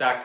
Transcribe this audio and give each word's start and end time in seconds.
Tak, 0.00 0.24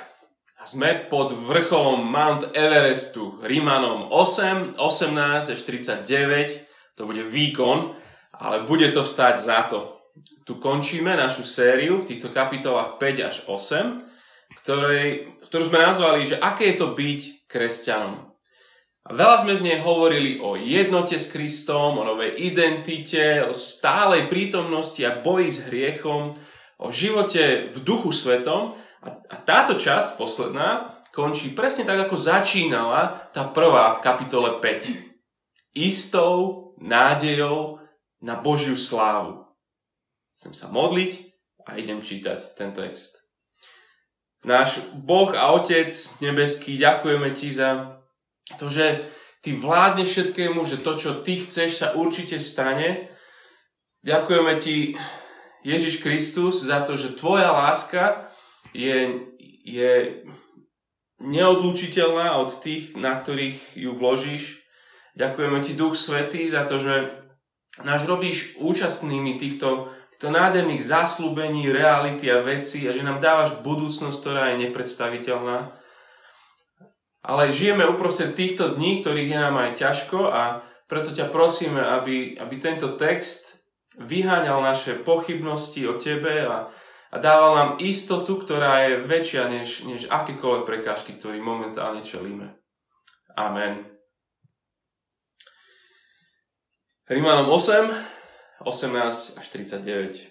a 0.55 0.63
sme 0.63 0.95
pod 1.11 1.35
vrcholom 1.35 2.07
Mount 2.07 2.55
Everestu, 2.55 3.43
Rímanom 3.43 4.07
8, 4.07 4.79
18 4.79 5.51
až 5.51 5.59
39, 5.67 6.95
to 6.95 7.03
bude 7.03 7.19
výkon, 7.27 7.91
ale 8.39 8.63
bude 8.63 8.87
to 8.95 9.03
stať 9.03 9.35
za 9.35 9.67
to. 9.67 9.99
Tu 10.47 10.55
končíme 10.63 11.11
našu 11.19 11.43
sériu 11.43 11.99
v 11.99 12.07
týchto 12.07 12.31
kapitolách 12.31 13.03
5 13.03 13.27
až 13.27 13.35
8, 13.51 14.63
ktorej, 14.63 15.35
ktorú 15.51 15.63
sme 15.67 15.83
nazvali, 15.83 16.23
že 16.23 16.39
aké 16.39 16.71
je 16.71 16.79
to 16.79 16.95
byť 16.95 17.19
kresťanom. 17.51 18.31
A 19.03 19.09
veľa 19.11 19.43
sme 19.43 19.59
v 19.59 19.65
nej 19.75 19.83
hovorili 19.83 20.39
o 20.39 20.55
jednote 20.55 21.19
s 21.19 21.35
Kristom, 21.35 21.99
o 21.99 22.07
novej 22.07 22.31
identite, 22.39 23.43
o 23.43 23.51
stálej 23.51 24.31
prítomnosti 24.31 25.03
a 25.03 25.19
boji 25.19 25.51
s 25.51 25.67
hriechom, 25.67 26.31
o 26.79 26.87
živote 26.95 27.75
v 27.75 27.77
duchu 27.83 28.15
svetom 28.15 28.84
a, 29.05 29.35
táto 29.45 29.77
časť, 29.77 30.17
posledná, 30.17 30.97
končí 31.13 31.53
presne 31.53 31.85
tak, 31.85 32.09
ako 32.09 32.17
začínala 32.17 33.29
tá 33.31 33.47
prvá 33.47 33.95
v 33.97 34.03
kapitole 34.03 34.49
5. 34.59 35.77
Istou 35.77 36.73
nádejou 36.81 37.79
na 38.19 38.35
Božiu 38.35 38.75
slávu. 38.75 39.45
Chcem 40.35 40.51
sa 40.51 40.67
modliť 40.67 41.31
a 41.69 41.79
idem 41.79 42.03
čítať 42.03 42.57
ten 42.57 42.75
text. 42.75 43.21
Náš 44.45 44.93
Boh 44.93 45.33
a 45.33 45.55
Otec 45.57 45.89
nebeský, 46.21 46.77
ďakujeme 46.77 47.33
Ti 47.33 47.49
za 47.49 47.69
to, 48.61 48.69
že 48.69 49.09
Ty 49.41 49.57
vládneš 49.57 50.09
všetkému, 50.09 50.65
že 50.65 50.81
to, 50.81 50.97
čo 50.97 51.11
Ty 51.25 51.33
chceš, 51.45 51.81
sa 51.81 51.87
určite 51.97 52.37
stane. 52.37 53.09
Ďakujeme 54.05 54.53
Ti, 54.61 54.93
Ježiš 55.65 55.97
Kristus, 56.01 56.61
za 56.61 56.85
to, 56.85 56.93
že 56.93 57.17
Tvoja 57.17 57.49
láska 57.49 58.29
je, 58.75 58.97
je 59.63 59.93
neodlučiteľná 61.23 62.35
od 62.43 62.51
tých, 62.59 62.99
na 62.99 63.15
ktorých 63.15 63.79
ju 63.79 63.95
vložíš. 63.95 64.67
Ďakujeme 65.15 65.63
ti, 65.63 65.71
Duch 65.79 65.95
Svetý, 65.95 66.43
za 66.51 66.67
to, 66.67 66.75
že 66.83 67.23
nás 67.87 68.03
robíš 68.03 68.59
účastnými 68.59 69.39
týchto, 69.39 69.87
týchto 70.11 70.27
nádherných 70.27 70.83
zaslúbení, 70.83 71.71
reality 71.71 72.27
a 72.27 72.43
veci 72.43 72.83
a 72.87 72.91
že 72.91 73.03
nám 73.03 73.23
dávaš 73.23 73.63
budúcnosť, 73.63 74.17
ktorá 74.19 74.43
je 74.51 74.67
nepredstaviteľná. 74.67 75.71
Ale 77.25 77.49
žijeme 77.49 77.87
uprostred 77.87 78.35
týchto 78.35 78.75
dní, 78.75 79.01
ktorých 79.01 79.31
je 79.31 79.39
nám 79.39 79.55
aj 79.57 79.71
ťažko 79.81 80.19
a 80.29 80.61
preto 80.85 81.15
ťa 81.15 81.31
prosíme, 81.33 81.81
aby, 81.81 82.37
aby 82.37 82.55
tento 82.61 82.93
text 82.99 83.65
vyháňal 83.97 84.61
naše 84.61 84.99
pochybnosti 85.01 85.87
o 85.89 85.97
tebe 85.97 86.45
a, 86.45 86.69
a 87.15 87.19
dával 87.23 87.55
nám 87.55 87.71
istotu, 87.79 88.35
ktorá 88.35 88.91
je 88.91 89.07
väčšia 89.07 89.47
než, 89.47 89.87
než 89.87 90.11
akékoľvek 90.11 90.67
prekážky, 90.67 91.15
ktorý 91.15 91.39
momentálne 91.39 92.03
čelíme. 92.03 92.59
Amen. 93.39 93.87
Rímanom 97.07 97.47
8, 97.47 98.67
18 98.67 99.39
až 99.39 99.45
39. 99.47 100.27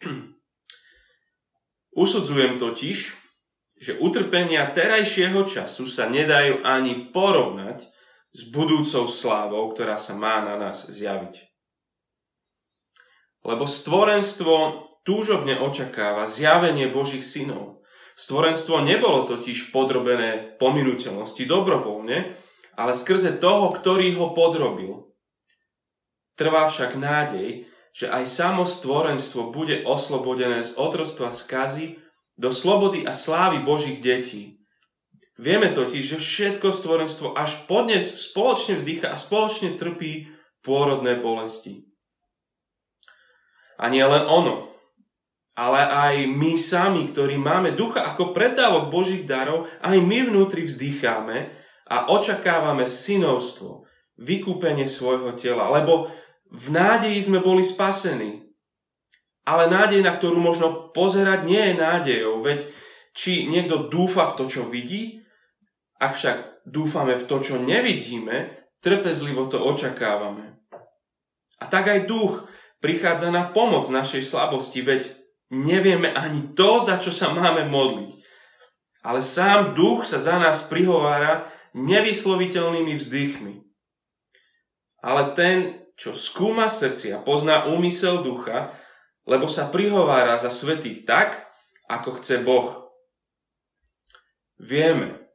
Usudzujem 2.08 2.56
totiž, 2.56 2.98
že 3.76 4.00
utrpenia 4.00 4.64
terajšieho 4.72 5.44
času 5.44 5.84
sa 5.84 6.08
nedajú 6.08 6.64
ani 6.64 7.12
porovnať 7.12 7.84
s 8.32 8.48
budúcou 8.48 9.04
slávou, 9.12 9.68
ktorá 9.76 10.00
sa 10.00 10.16
má 10.16 10.40
na 10.40 10.56
nás 10.56 10.88
zjaviť. 10.88 11.36
Lebo 13.44 13.68
stvorenstvo 13.68 14.87
túžobne 15.08 15.56
očakáva 15.56 16.28
zjavenie 16.28 16.92
Božích 16.92 17.24
synov. 17.24 17.80
Stvorenstvo 18.12 18.84
nebolo 18.84 19.24
totiž 19.24 19.72
podrobené 19.72 20.60
pominuteľnosti 20.60 21.48
dobrovoľne, 21.48 22.36
ale 22.76 22.92
skrze 22.92 23.40
toho, 23.40 23.72
ktorý 23.72 24.12
ho 24.20 24.36
podrobil. 24.36 25.08
Trvá 26.36 26.68
však 26.68 27.00
nádej, 27.00 27.64
že 27.96 28.12
aj 28.12 28.28
samo 28.28 28.68
stvorenstvo 28.68 29.48
bude 29.48 29.80
oslobodené 29.88 30.60
z 30.60 30.76
otrostva 30.76 31.32
skazy 31.32 31.98
do 32.36 32.52
slobody 32.52 33.08
a 33.08 33.16
slávy 33.16 33.64
Božích 33.64 34.04
detí. 34.04 34.60
Vieme 35.40 35.72
totiž, 35.72 36.04
že 36.14 36.18
všetko 36.18 36.68
stvorenstvo 36.74 37.32
až 37.32 37.64
podnes 37.64 38.02
spoločne 38.02 38.76
vzdycha 38.76 39.08
a 39.08 39.16
spoločne 39.16 39.78
trpí 39.78 40.30
pôrodné 40.62 41.16
bolesti. 41.18 41.86
A 43.78 43.86
nie 43.90 44.02
len 44.02 44.26
ono, 44.26 44.77
ale 45.58 45.82
aj 45.82 46.14
my 46.30 46.54
sami, 46.54 47.10
ktorí 47.10 47.34
máme 47.34 47.74
ducha 47.74 48.06
ako 48.14 48.30
pretávok 48.30 48.94
Božích 48.94 49.26
darov, 49.26 49.66
aj 49.82 49.98
my 49.98 50.30
vnútri 50.30 50.62
vzdycháme 50.62 51.50
a 51.90 52.14
očakávame 52.14 52.86
synovstvo, 52.86 53.82
vykúpenie 54.22 54.86
svojho 54.86 55.34
tela, 55.34 55.66
lebo 55.74 56.14
v 56.54 56.66
nádeji 56.70 57.18
sme 57.26 57.42
boli 57.42 57.66
spasení. 57.66 58.46
Ale 59.42 59.66
nádej, 59.66 59.98
na 60.06 60.14
ktorú 60.14 60.38
možno 60.38 60.94
pozerať, 60.94 61.42
nie 61.42 61.72
je 61.72 61.74
nádejou, 61.74 62.38
veď 62.46 62.70
či 63.10 63.50
niekto 63.50 63.90
dúfa 63.90 64.30
v 64.30 64.36
to, 64.38 64.44
čo 64.46 64.62
vidí, 64.70 65.26
ak 65.98 66.14
však 66.14 66.68
dúfame 66.70 67.18
v 67.18 67.26
to, 67.26 67.42
čo 67.42 67.58
nevidíme, 67.58 68.54
trpezlivo 68.78 69.50
to 69.50 69.58
očakávame. 69.58 70.54
A 71.58 71.66
tak 71.66 71.90
aj 71.90 72.06
duch 72.06 72.46
prichádza 72.78 73.34
na 73.34 73.50
pomoc 73.50 73.90
našej 73.90 74.22
slabosti, 74.22 74.86
veď 74.86 75.18
nevieme 75.52 76.12
ani 76.12 76.52
to, 76.52 76.80
za 76.80 77.00
čo 77.00 77.08
sa 77.08 77.32
máme 77.32 77.68
modliť. 77.68 78.10
Ale 79.04 79.24
sám 79.24 79.72
duch 79.72 80.04
sa 80.04 80.20
za 80.20 80.36
nás 80.36 80.68
prihovára 80.68 81.48
nevysloviteľnými 81.72 82.94
vzdychmi. 82.96 83.54
Ale 85.00 85.32
ten, 85.32 85.86
čo 85.94 86.12
skúma 86.12 86.66
srdcia, 86.66 87.22
pozná 87.22 87.70
úmysel 87.70 88.20
ducha, 88.26 88.74
lebo 89.24 89.46
sa 89.46 89.70
prihovára 89.70 90.36
za 90.40 90.50
svetých 90.50 91.06
tak, 91.06 91.46
ako 91.88 92.18
chce 92.20 92.42
Boh. 92.42 92.90
Vieme, 94.58 95.30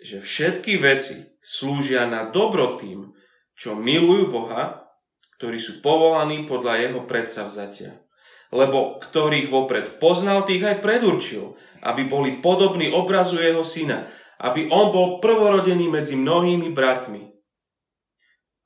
že 0.00 0.22
všetky 0.22 0.78
veci 0.80 1.18
slúžia 1.42 2.06
na 2.06 2.30
dobro 2.30 2.78
tým, 2.78 3.12
čo 3.58 3.76
milujú 3.76 4.32
Boha, 4.32 4.88
ktorí 5.36 5.58
sú 5.60 5.84
povolaní 5.84 6.46
podľa 6.48 6.88
jeho 6.88 7.00
predsavzatia 7.04 8.00
lebo 8.50 8.98
ktorých 8.98 9.48
vopred 9.50 10.02
poznal, 10.02 10.42
tých 10.42 10.66
aj 10.66 10.82
predurčil, 10.82 11.54
aby 11.86 12.04
boli 12.04 12.42
podobní 12.42 12.90
obrazu 12.90 13.38
jeho 13.38 13.62
syna, 13.62 14.10
aby 14.42 14.68
on 14.68 14.90
bol 14.90 15.08
prvorodený 15.22 15.86
medzi 15.86 16.18
mnohými 16.18 16.74
bratmi. 16.74 17.30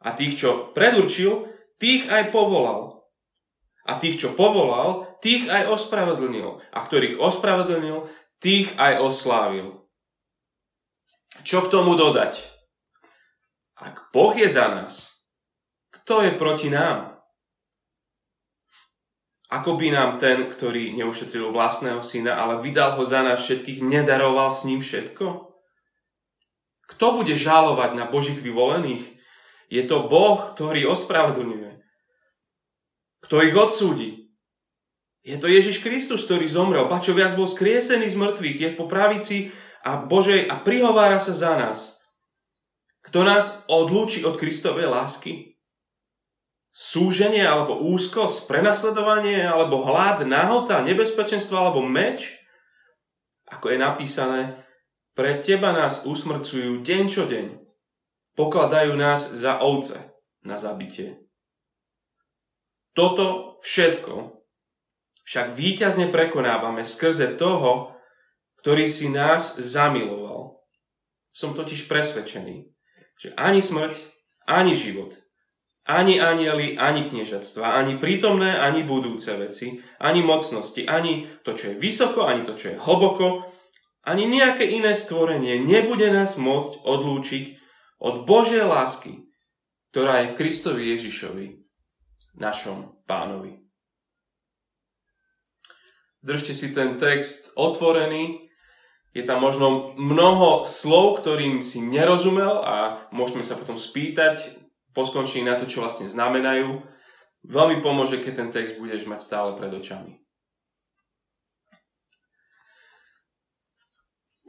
A 0.05 0.13
tých, 0.13 0.41
čo 0.41 0.73
predurčil, 0.77 1.49
tých 1.81 2.09
aj 2.09 2.33
povolal. 2.33 3.09
A 3.85 4.01
tých, 4.01 4.21
čo 4.21 4.33
povolal, 4.33 5.17
tých 5.21 5.49
aj 5.49 5.69
ospravedlnil. 5.69 6.61
A 6.73 6.79
ktorých 6.85 7.21
ospravedlnil, 7.21 8.09
tých 8.41 8.73
aj 8.77 9.01
oslávil. 9.01 9.85
Čo 11.45 11.65
k 11.65 11.73
tomu 11.73 11.97
dodať? 11.97 12.41
Ak 13.81 14.09
Boh 14.15 14.33
je 14.33 14.49
za 14.49 14.71
nás, 14.71 15.27
kto 15.91 16.23
je 16.23 16.33
proti 16.37 16.71
nám? 16.71 17.14
Ako 19.55 19.79
by 19.79 19.95
nám 19.95 20.19
ten, 20.19 20.51
ktorý 20.51 20.99
neušetril 20.99 21.55
vlastného 21.55 22.03
syna, 22.03 22.35
ale 22.35 22.59
vydal 22.59 22.99
ho 22.99 23.07
za 23.07 23.23
nás 23.23 23.39
všetkých, 23.39 23.87
nedaroval 23.87 24.51
s 24.51 24.67
ním 24.67 24.83
všetko? 24.83 25.55
Kto 26.91 27.07
bude 27.15 27.39
žalovať 27.39 27.95
na 27.95 28.11
Božích 28.11 28.43
vyvolených? 28.43 29.15
Je 29.71 29.83
to 29.87 30.11
Boh, 30.11 30.59
ktorý 30.59 30.91
ospravedlňuje. 30.91 31.71
Kto 33.23 33.35
ich 33.47 33.55
odsúdi? 33.55 34.11
Je 35.25 35.39
to 35.41 35.49
Ježiš 35.49 35.81
Kristus, 35.81 36.27
ktorý 36.27 36.51
zomrel. 36.51 36.91
Ba 36.91 37.01
čo 37.01 37.15
viac 37.15 37.33
bol 37.39 37.49
skriesený 37.49 38.11
z 38.11 38.19
mŕtvych, 38.19 38.59
je 38.59 38.71
po 38.77 38.91
pravici 38.91 39.55
a 39.87 40.03
Božej 40.03 40.51
a 40.51 40.61
prihovára 40.61 41.23
sa 41.23 41.33
za 41.33 41.55
nás. 41.57 42.03
Kto 43.07 43.23
nás 43.23 43.65
odlúči 43.71 44.27
od 44.27 44.35
Kristovej 44.35 44.91
lásky? 44.91 45.54
Súženie 46.75 47.47
alebo 47.47 47.79
úzkosť, 47.79 48.51
prenasledovanie 48.51 49.47
alebo 49.47 49.87
hlad, 49.87 50.27
náhota, 50.27 50.83
nebezpečenstvo 50.83 51.55
alebo 51.55 51.81
meč? 51.87 52.35
Ako 53.47 53.71
je 53.71 53.79
napísané, 53.79 54.59
pre 55.15 55.39
teba 55.39 55.71
nás 55.71 56.03
usmrcujú 56.03 56.83
deň 56.83 57.05
čo 57.07 57.31
deň. 57.31 57.63
Pokladajú 58.35 58.99
nás 58.99 59.31
za 59.31 59.63
ovce 59.63 60.19
na 60.43 60.59
zabitie. 60.59 61.23
Toto 62.99 63.57
všetko 63.63 64.43
však 65.23 65.55
víťazne 65.55 66.11
prekonávame 66.11 66.83
skrze 66.83 67.39
toho, 67.39 67.95
ktorý 68.61 68.91
si 68.91 69.07
nás 69.15 69.55
zamiloval. 69.55 70.59
Som 71.31 71.55
totiž 71.55 71.87
presvedčený, 71.87 72.67
že 73.19 73.31
ani 73.39 73.63
smrť, 73.63 73.95
ani 74.51 74.75
život, 74.75 75.15
ani 75.85 76.17
anieli, 76.21 76.81
ani 76.81 77.05
kniežatstva, 77.05 77.77
ani 77.77 78.01
prítomné, 78.01 78.57
ani 78.57 78.89
budúce 78.89 79.37
veci, 79.37 79.85
ani 80.01 80.25
mocnosti, 80.25 80.89
ani 80.89 81.29
to, 81.45 81.53
čo 81.53 81.73
je 81.73 81.81
vysoko, 81.81 82.25
ani 82.25 82.41
to, 82.45 82.57
čo 82.57 82.73
je 82.73 82.81
hlboko, 82.81 83.45
ani 84.05 84.25
nejaké 84.29 84.65
iné 84.65 84.97
stvorenie 84.97 85.61
nebude 85.61 86.09
nás 86.09 86.37
môcť 86.41 86.85
odlúčiť 86.85 87.45
od 88.01 88.25
Božej 88.25 88.65
lásky, 88.65 89.29
ktorá 89.93 90.25
je 90.25 90.33
v 90.33 90.37
Kristovi 90.41 90.83
Ježišovi, 90.97 91.47
našom 92.41 93.05
pánovi. 93.05 93.65
Držte 96.25 96.57
si 96.57 96.73
ten 96.73 96.97
text 96.97 97.53
otvorený. 97.53 98.49
Je 99.13 99.23
tam 99.23 99.45
možno 99.45 99.93
mnoho 99.95 100.65
slov, 100.65 101.21
ktorým 101.21 101.61
si 101.61 101.85
nerozumel 101.85 102.65
a 102.65 103.07
môžeme 103.13 103.45
sa 103.45 103.55
potom 103.55 103.77
spýtať 103.77 104.64
po 104.95 105.03
skončení 105.03 105.45
na 105.45 105.59
to, 105.59 105.67
čo 105.67 105.83
vlastne 105.83 106.07
znamenajú. 106.07 106.81
Veľmi 107.45 107.85
pomôže, 107.85 108.23
keď 108.23 108.33
ten 108.33 108.49
text 108.55 108.81
budeš 108.81 109.05
mať 109.05 109.21
stále 109.21 109.51
pred 109.59 109.69
očami. 109.75 110.23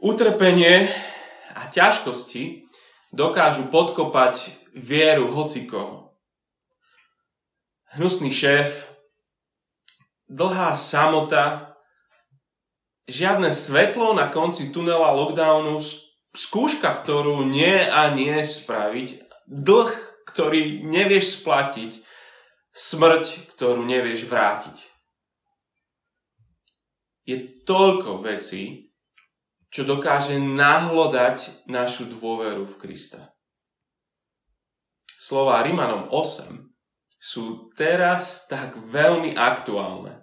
Utrpenie 0.00 0.86
a 1.52 1.66
ťažkosti 1.68 2.68
dokážu 3.10 3.68
podkopať 3.68 4.54
vieru 4.76 5.34
hocikoho. 5.34 6.14
Hnusný 7.96 8.28
šéf, 8.28 8.92
dlhá 10.28 10.76
samota, 10.76 11.74
žiadne 13.08 13.50
svetlo 13.50 14.12
na 14.12 14.28
konci 14.28 14.68
tunela 14.68 15.16
lockdownu, 15.16 15.80
skúška, 16.36 16.92
ktorú 16.92 17.46
nie 17.48 17.88
a 17.88 18.12
nie 18.12 18.36
spraviť, 18.44 19.24
dlh, 19.48 20.05
ktorý 20.36 20.84
nevieš 20.84 21.40
splatiť, 21.40 21.96
smrť, 22.76 23.56
ktorú 23.56 23.88
nevieš 23.88 24.28
vrátiť. 24.28 24.76
Je 27.24 27.64
toľko 27.64 28.20
vecí, 28.20 28.92
čo 29.72 29.88
dokáže 29.88 30.36
nahlodať 30.36 31.64
našu 31.64 32.12
dôveru 32.12 32.68
v 32.68 32.76
Krista. 32.76 33.32
Slová 35.16 35.64
Rimanom 35.64 36.12
8 36.12 36.52
sú 37.16 37.72
teraz 37.72 38.44
tak 38.44 38.76
veľmi 38.76 39.32
aktuálne. 39.40 40.20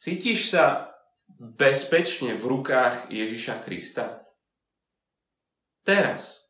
Cítiš 0.00 0.56
sa 0.56 0.88
bezpečne 1.36 2.32
v 2.40 2.44
rukách 2.48 3.12
Ježiša 3.12 3.60
Krista? 3.60 4.24
Teraz, 5.84 6.47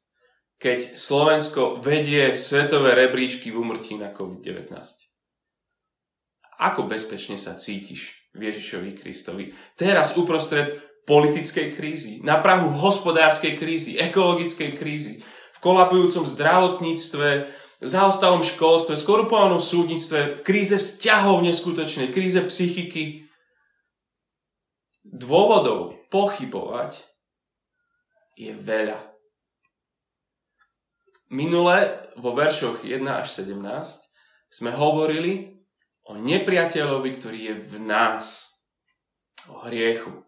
keď 0.58 0.98
Slovensko 0.98 1.78
vedie 1.78 2.34
svetové 2.34 2.98
rebríčky 2.98 3.54
v 3.54 3.62
umrtí 3.62 3.94
na 3.94 4.10
COVID-19. 4.10 4.74
Ako 6.58 6.90
bezpečne 6.90 7.38
sa 7.38 7.54
cítiš 7.54 8.18
Ježišovi 8.34 8.98
Kristovi. 8.98 9.54
Teraz 9.78 10.18
uprostred 10.18 10.82
politickej 11.06 11.78
krízy, 11.78 12.12
na 12.20 12.42
Prahu 12.42 12.74
hospodárskej 12.74 13.56
krízy, 13.56 13.96
ekologickej 13.96 14.76
krízy, 14.76 15.22
v 15.24 15.58
kolabujúcom 15.62 16.26
zdravotníctve, 16.26 17.28
v 17.78 17.86
zaostalom 17.88 18.42
školstve, 18.42 18.98
skorupovanom 18.98 19.62
súdnictve, 19.62 20.38
v 20.38 20.40
kríze 20.42 20.76
vzťahov 20.76 21.46
neskutočnej, 21.46 22.10
kríze 22.10 22.42
psychiky. 22.50 23.30
Dôvodov 25.06 25.96
pochybovať 26.10 26.98
je 28.34 28.52
veľa. 28.52 29.17
Minule 31.28 32.08
vo 32.16 32.32
veršoch 32.32 32.88
1 32.88 33.04
až 33.04 33.28
17 33.44 33.60
sme 34.48 34.72
hovorili 34.72 35.60
o 36.08 36.16
nepriateľovi, 36.16 37.10
ktorý 37.20 37.40
je 37.52 37.54
v 37.68 37.74
nás. 37.84 38.56
O 39.52 39.60
hriechu. 39.68 40.24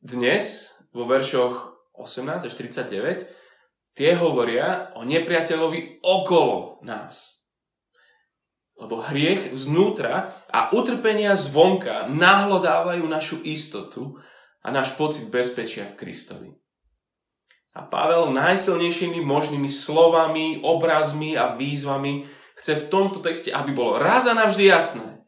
Dnes 0.00 0.72
vo 0.96 1.04
veršoch 1.04 1.76
18 1.92 2.48
až 2.48 2.54
39 2.56 3.28
tie 3.92 4.16
hovoria 4.16 4.88
o 4.96 5.04
nepriateľovi 5.04 6.00
okolo 6.00 6.80
nás. 6.80 7.44
Lebo 8.80 9.04
hriech 9.04 9.52
znútra 9.52 10.32
a 10.48 10.72
utrpenia 10.72 11.36
zvonka 11.36 12.08
nahlodávajú 12.08 13.04
našu 13.04 13.36
istotu 13.44 14.16
a 14.64 14.72
náš 14.72 14.96
pocit 14.96 15.28
bezpečia 15.28 15.92
v 15.92 15.96
Kristovi. 16.00 16.61
A 17.72 17.80
Pavel 17.88 18.28
najsilnejšími 18.36 19.24
možnými 19.24 19.68
slovami, 19.68 20.60
obrazmi 20.60 21.36
a 21.40 21.56
výzvami 21.56 22.28
chce 22.60 22.84
v 22.84 22.88
tomto 22.92 23.24
texte, 23.24 23.48
aby 23.48 23.72
bolo 23.72 23.96
raz 23.96 24.28
a 24.28 24.36
navždy 24.36 24.68
jasné. 24.68 25.24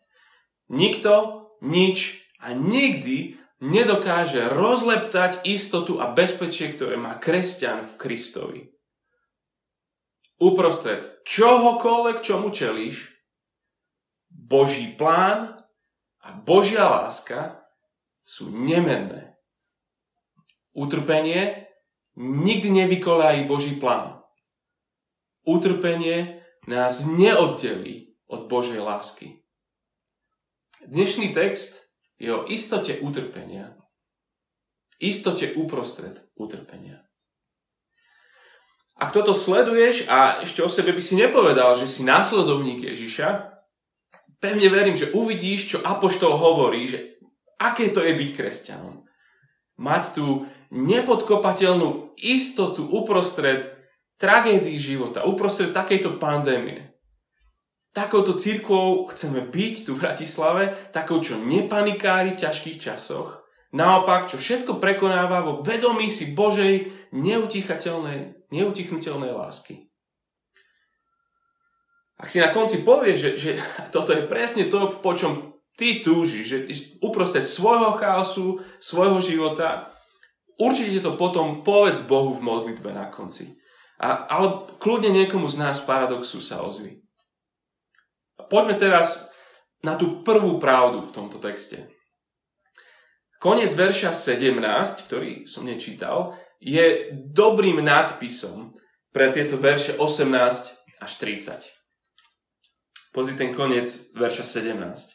Nikto, 0.69 1.45
nič 1.65 2.21
a 2.45 2.53
nikdy 2.53 3.41
nedokáže 3.65 4.53
rozleptať 4.53 5.49
istotu 5.49 5.97
a 5.97 6.13
bezpečie, 6.13 6.77
ktoré 6.77 7.01
má 7.01 7.17
kresťan 7.17 7.89
v 7.89 7.93
Kristovi. 7.97 8.61
Uprostred 10.37 11.25
čohokoľvek, 11.25 12.21
čomu 12.21 12.53
čelíš, 12.53 13.17
Boží 14.29 14.93
plán 14.93 15.65
a 16.21 16.29
Božia 16.37 16.85
láska 16.85 17.65
sú 18.21 18.53
nemenné. 18.53 19.39
Utrpenie 20.75 21.71
nikdy 22.17 22.71
nevykolájí 22.71 23.45
Boží 23.45 23.77
plán. 23.77 24.23
Utrpenie 25.47 26.41
nás 26.67 27.05
neoddelí 27.05 28.17
od 28.27 28.49
Božej 28.49 28.81
lásky. 28.81 29.45
Dnešný 30.87 31.33
text 31.33 31.85
je 32.21 32.33
o 32.35 32.49
istote 32.49 32.97
utrpenia, 33.01 33.77
istote 35.01 35.53
uprostred 35.53 36.25
utrpenia. 36.37 37.05
Ak 38.95 39.11
toto 39.11 39.35
sleduješ 39.35 40.07
a 40.07 40.39
ešte 40.47 40.63
o 40.63 40.71
sebe 40.71 40.95
by 40.95 41.03
si 41.03 41.19
nepovedal, 41.19 41.75
že 41.75 41.91
si 41.91 42.07
následovník 42.07 42.79
Ježiša, 42.79 43.59
pevne 44.39 44.71
verím, 44.71 44.95
že 44.95 45.11
uvidíš, 45.11 45.77
čo 45.77 45.79
Apoštol 45.83 46.39
hovorí, 46.39 46.87
že 46.87 47.19
aké 47.59 47.91
to 47.91 48.07
je 48.07 48.15
byť 48.15 48.31
kresťanom. 48.39 49.03
Mať 49.83 50.15
tú 50.15 50.47
nepodkopateľnú 50.75 52.19
istotu 52.19 52.83
uprostred 52.83 53.71
tragédii 54.19 54.75
života, 54.75 55.23
uprostred 55.23 55.71
takejto 55.71 56.19
pandémie. 56.19 56.91
Takouto 57.95 58.35
církvou 58.35 59.07
chceme 59.15 59.47
byť 59.47 59.87
tu 59.87 59.95
v 59.95 60.03
Bratislave, 60.03 60.75
takou, 60.91 61.23
čo 61.23 61.39
nepanikári 61.39 62.35
v 62.35 62.43
ťažkých 62.43 62.83
časoch, 62.83 63.47
naopak, 63.71 64.27
čo 64.27 64.35
všetko 64.35 64.83
prekonáva 64.83 65.47
vo 65.47 65.63
vedomí 65.63 66.11
si 66.11 66.35
Božej 66.35 66.91
neutichnutelnej 68.51 69.31
lásky. 69.31 69.87
Ak 72.19 72.27
si 72.31 72.43
na 72.43 72.51
konci 72.51 72.83
povieš, 72.83 73.19
že, 73.19 73.31
že 73.39 73.51
toto 73.95 74.11
je 74.11 74.27
presne 74.27 74.67
to, 74.67 74.99
po 74.99 75.15
čom 75.15 75.55
ty 75.79 76.03
túžiš, 76.03 76.45
že 76.47 76.59
uprostred 76.99 77.47
svojho 77.47 77.95
chaosu, 77.95 78.59
svojho 78.83 79.23
života, 79.23 79.94
určite 80.61 81.01
to 81.03 81.17
potom 81.19 81.63
povedz 81.67 82.05
Bohu 82.05 82.35
v 82.37 82.45
modlitbe 82.45 82.91
na 82.95 83.11
konci. 83.11 83.57
A, 83.99 84.27
ale 84.27 84.69
kľudne 84.83 85.15
niekomu 85.15 85.47
z 85.47 85.63
nás 85.63 85.83
paradoxu 85.87 86.43
sa 86.43 86.61
ozví. 86.63 87.01
Poďme 88.51 88.75
teraz 88.75 89.31
na 89.87 89.95
tú 89.95 90.27
prvú 90.27 90.59
pravdu 90.59 91.05
v 91.05 91.15
tomto 91.15 91.39
texte. 91.39 91.89
Koniec 93.39 93.77
verša 93.77 94.17
17, 94.17 94.57
ktorý 95.05 95.45
som 95.45 95.69
nečítal, 95.69 96.35
je 96.65 97.13
dobrým 97.13 97.85
nadpisom 97.85 98.73
pre 99.13 99.29
tieto 99.31 99.61
verše 99.61 100.01
18 100.01 101.05
až 101.05 101.13
30. 101.21 101.61
Pozri 103.13 103.39
ten 103.39 103.55
koniec 103.55 103.87
verša 104.17 104.65
17. 104.65 105.15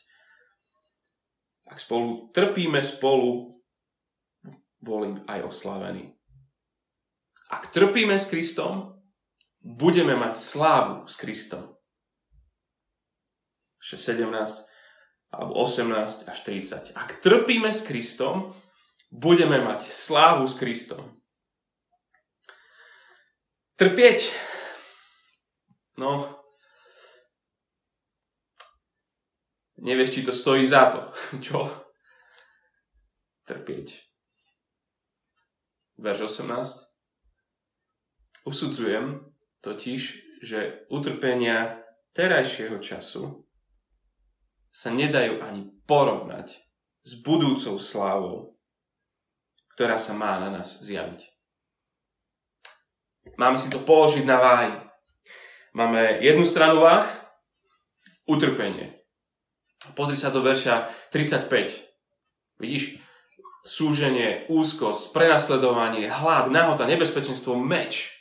Ak 1.68 1.82
spolu 1.82 2.32
trpíme 2.32 2.80
spolu, 2.80 3.59
boli 4.80 5.20
aj 5.28 5.48
oslavení. 5.48 6.16
Ak 7.50 7.72
trpíme 7.74 8.16
s 8.16 8.30
Kristom, 8.30 9.00
budeme 9.60 10.16
mať 10.16 10.38
slávu 10.38 11.08
s 11.08 11.16
Kristom. 11.20 11.76
17 13.80 14.28
alebo 15.30 15.54
18 15.62 16.26
až 16.26 16.40
30. 16.46 16.94
Ak 16.98 17.22
trpíme 17.22 17.70
s 17.70 17.86
Kristom, 17.86 18.54
budeme 19.10 19.62
mať 19.62 19.86
slávu 19.90 20.46
s 20.46 20.58
Kristom. 20.58 21.22
Trpieť. 23.80 24.36
No, 25.96 26.40
nevieš, 29.80 30.20
či 30.20 30.22
to 30.28 30.36
stojí 30.36 30.68
za 30.68 30.92
to. 30.92 31.02
Čo? 31.46 31.72
Trpieť. 33.48 34.10
Verš 36.00 36.40
18. 36.40 38.48
Usudzujem 38.48 39.20
totiž, 39.60 40.02
že 40.40 40.88
utrpenia 40.88 41.84
terajšieho 42.16 42.80
času 42.80 43.44
sa 44.72 44.96
nedajú 44.96 45.44
ani 45.44 45.68
porovnať 45.84 46.56
s 47.04 47.20
budúcou 47.20 47.76
slávou, 47.76 48.56
ktorá 49.76 50.00
sa 50.00 50.16
má 50.16 50.40
na 50.40 50.48
nás 50.48 50.80
zjaviť. 50.80 51.20
Máme 53.36 53.60
si 53.60 53.68
to 53.68 53.84
položiť 53.84 54.24
na 54.24 54.40
váhy. 54.40 54.72
Máme 55.76 56.24
jednu 56.24 56.48
stranu 56.48 56.80
váh, 56.80 57.12
utrpenie. 58.24 59.04
Pozri 60.00 60.16
sa 60.16 60.32
do 60.32 60.40
verša 60.40 60.88
35. 61.12 61.52
Vidíš? 62.56 63.09
Súženie, 63.64 64.48
úzkosť, 64.48 65.12
prenasledovanie, 65.12 66.08
hlad, 66.08 66.48
nahota, 66.48 66.88
nebezpečenstvo, 66.88 67.60
meč. 67.60 68.16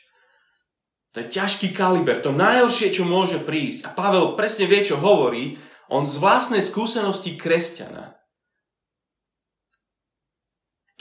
To 1.15 1.25
je 1.25 1.31
ťažký 1.31 1.73
kaliber, 1.73 2.21
to 2.21 2.29
najhoršie, 2.35 2.93
čo 2.93 3.07
môže 3.07 3.41
prísť. 3.41 3.89
A 3.89 3.95
Pavel 3.95 4.37
presne 4.37 4.69
vie, 4.69 4.85
čo 4.85 5.01
hovorí. 5.01 5.57
On 5.89 6.05
z 6.05 6.21
vlastnej 6.21 6.61
skúsenosti 6.61 7.33
kresťana. 7.33 8.13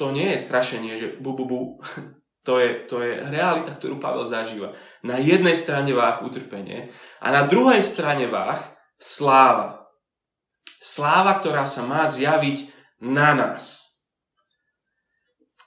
To 0.00 0.14
nie 0.14 0.32
je 0.32 0.40
strašenie, 0.40 0.96
že 0.96 1.06
bu, 1.20 1.36
bu, 1.36 1.44
bu. 1.44 1.60
To 2.46 2.56
je, 2.56 2.88
to 2.88 3.04
je 3.04 3.20
realita, 3.28 3.76
ktorú 3.76 4.00
Pavel 4.00 4.24
zažíva. 4.24 4.72
Na 5.04 5.20
jednej 5.20 5.52
strane 5.52 5.92
váh 5.92 6.24
utrpenie 6.24 6.96
a 7.20 7.28
na 7.28 7.44
druhej 7.44 7.84
strane 7.84 8.24
váh 8.24 8.56
sláva. 8.96 9.84
Sláva, 10.80 11.36
ktorá 11.36 11.68
sa 11.68 11.84
má 11.84 12.08
zjaviť 12.08 12.72
na 13.04 13.36
nás. 13.36 13.87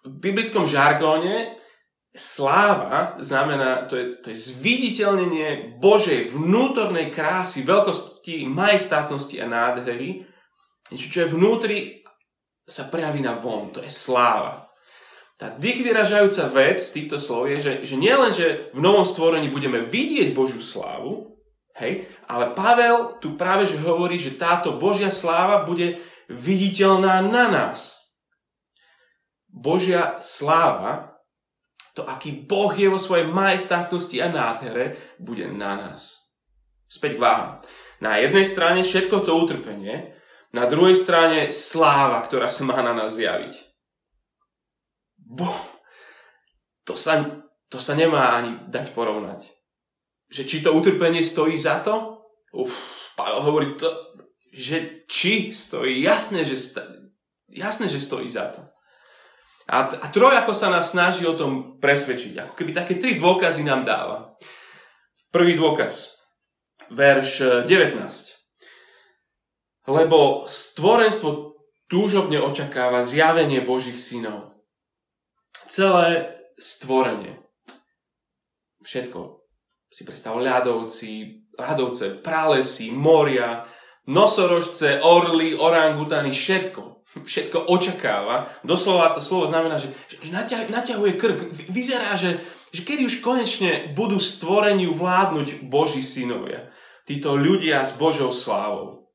V 0.01 0.17
biblickom 0.17 0.65
žargóne 0.65 1.57
sláva 2.11 3.15
znamená, 3.21 3.87
to 3.87 3.95
je, 3.95 4.05
to 4.19 4.27
je 4.33 4.37
zviditeľnenie 4.37 5.79
Božej 5.79 6.33
vnútornej 6.33 7.13
krásy, 7.13 7.63
veľkosti, 7.63 8.43
majestátnosti 8.49 9.37
a 9.39 9.47
nádhery. 9.47 10.25
Niečo, 10.91 11.07
čo 11.07 11.19
je 11.23 11.33
vnútri, 11.33 11.77
sa 12.67 12.89
prejaví 12.89 13.23
na 13.23 13.37
von. 13.37 13.71
To 13.71 13.79
je 13.79 13.91
sláva. 13.91 14.67
Tá 15.39 15.49
dých 15.49 15.81
vyražajúca 15.81 16.53
vec 16.53 16.77
z 16.77 16.93
týchto 17.01 17.17
slov 17.17 17.49
je, 17.49 17.57
že, 17.57 17.73
že 17.81 17.95
nielen, 17.97 18.29
že 18.29 18.69
v 18.77 18.79
novom 18.83 19.01
stvorení 19.01 19.49
budeme 19.49 19.81
vidieť 19.81 20.37
Božiu 20.37 20.61
slávu, 20.61 21.31
Hej? 21.81 22.07
Ale 22.27 22.51
Pavel 22.51 23.17
tu 23.23 23.39
práve 23.39 23.65
že 23.65 23.79
hovorí, 23.79 24.19
že 24.19 24.35
táto 24.35 24.75
Božia 24.75 25.09
sláva 25.09 25.63
bude 25.63 25.97
viditeľná 26.27 27.23
na 27.23 27.45
nás. 27.47 28.00
Božia 29.51 30.17
sláva, 30.23 31.19
to 31.91 32.07
aký 32.07 32.47
Boh 32.47 32.71
je 32.71 32.87
vo 32.87 32.95
svojej 32.95 33.27
majestátnosti 33.27 34.15
a 34.23 34.31
nádhere, 34.31 34.97
bude 35.19 35.45
na 35.51 35.75
nás. 35.75 36.31
Späť 36.87 37.19
k 37.19 37.23
váham. 37.23 37.51
Na 37.99 38.17
jednej 38.17 38.47
strane 38.47 38.81
všetko 38.81 39.27
to 39.27 39.35
utrpenie, 39.35 40.15
na 40.51 40.67
druhej 40.67 40.95
strane 40.95 41.51
sláva, 41.51 42.23
ktorá 42.23 42.51
sa 42.51 42.67
má 42.67 42.79
na 42.79 42.91
nás 42.91 43.15
zjaviť. 43.15 43.55
Boh, 45.19 45.59
to 46.83 46.99
sa, 46.99 47.43
to 47.71 47.79
sa 47.79 47.95
nemá 47.95 48.35
ani 48.35 48.67
dať 48.67 48.91
porovnať 48.91 49.61
že 50.31 50.47
či 50.47 50.63
to 50.63 50.71
utrpenie 50.71 51.19
stojí 51.19 51.59
za 51.59 51.83
to? 51.83 52.23
Uf, 52.55 52.71
Pavel 53.19 53.43
hovorí 53.43 53.75
to, 53.75 54.15
že 54.55 55.03
či 55.11 55.51
stojí, 55.51 55.99
jasné, 55.99 56.47
že, 56.47 56.55
jasné, 57.51 57.91
že 57.91 57.99
stojí 57.99 58.27
za 58.31 58.47
to. 58.55 58.63
A, 59.69 59.89
a 59.93 60.07
ako 60.09 60.53
sa 60.53 60.73
nás 60.73 60.93
snaží 60.93 61.25
o 61.27 61.37
tom 61.37 61.77
presvedčiť. 61.77 62.33
Ako 62.47 62.53
keby 62.57 62.71
také 62.73 62.97
tri 62.97 63.17
dôkazy 63.19 63.61
nám 63.61 63.85
dáva. 63.85 64.37
Prvý 65.29 65.53
dôkaz. 65.53 66.17
Verš 66.91 67.63
19. 67.69 68.01
Lebo 69.87 70.43
stvorenstvo 70.45 71.55
túžobne 71.87 72.39
očakáva 72.39 73.03
zjavenie 73.03 73.63
Božích 73.63 73.99
synov. 73.99 74.55
Celé 75.67 76.35
stvorenie. 76.59 77.39
Všetko 78.81 79.41
si 79.91 80.07
predstav 80.07 80.39
ľadovci, 80.39 81.43
ľadovce, 81.59 82.23
pralesy, 82.23 82.95
moria, 82.95 83.67
nosorožce, 84.07 85.03
orly, 85.03 85.51
orangutany, 85.53 86.31
všetko. 86.31 86.90
Všetko 87.11 87.67
očakáva. 87.67 88.47
Doslova 88.63 89.11
to 89.11 89.19
slovo 89.19 89.43
znamená, 89.43 89.75
že, 89.75 89.91
že 90.23 90.31
naťah, 90.31 90.71
naťahuje 90.71 91.19
krk. 91.19 91.39
Vyzerá, 91.67 92.15
že, 92.15 92.39
že 92.71 92.87
kedy 92.87 93.03
už 93.03 93.19
konečne 93.19 93.91
budú 93.91 94.15
stvoreniu 94.15 94.95
vládnuť 94.95 95.67
Boží 95.67 95.99
synovia. 95.99 96.71
Títo 97.03 97.35
ľudia 97.35 97.83
s 97.83 97.99
Božou 97.99 98.31
slávou. 98.31 99.11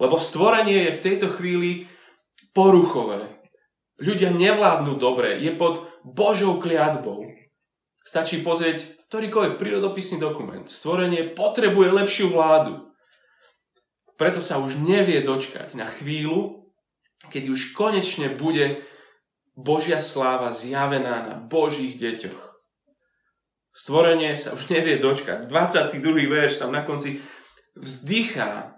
Lebo 0.00 0.16
stvorenie 0.16 0.88
je 0.88 0.96
v 0.96 1.04
tejto 1.04 1.28
chvíli 1.36 1.84
poruchové. 2.56 3.28
Ľudia 4.00 4.32
nevládnu 4.32 4.96
dobre, 4.96 5.36
je 5.36 5.52
pod 5.52 5.84
Božou 6.00 6.58
kliatbou. 6.58 7.28
Stačí 8.02 8.40
pozrieť 8.40 9.02
ktorýkoľvek 9.12 9.60
prírodopisný 9.60 10.16
dokument. 10.16 10.64
Stvorenie 10.64 11.36
potrebuje 11.36 11.92
lepšiu 11.92 12.32
vládu. 12.32 12.88
Preto 14.16 14.40
sa 14.40 14.56
už 14.56 14.80
nevie 14.80 15.20
dočkať 15.20 15.76
na 15.76 15.84
chvíľu, 15.84 16.61
keď 17.30 17.54
už 17.54 17.76
konečne 17.76 18.32
bude 18.32 18.82
Božia 19.54 20.00
sláva 20.00 20.56
zjavená 20.56 21.28
na 21.28 21.34
Božích 21.36 22.00
deťoch. 22.00 22.52
Stvorenie 23.72 24.36
sa 24.36 24.52
už 24.52 24.68
nevie 24.68 25.00
dočkať. 25.00 25.48
22. 25.48 26.00
verš 26.28 26.60
tam 26.60 26.72
na 26.72 26.84
konci 26.84 27.24
vzdychá 27.76 28.76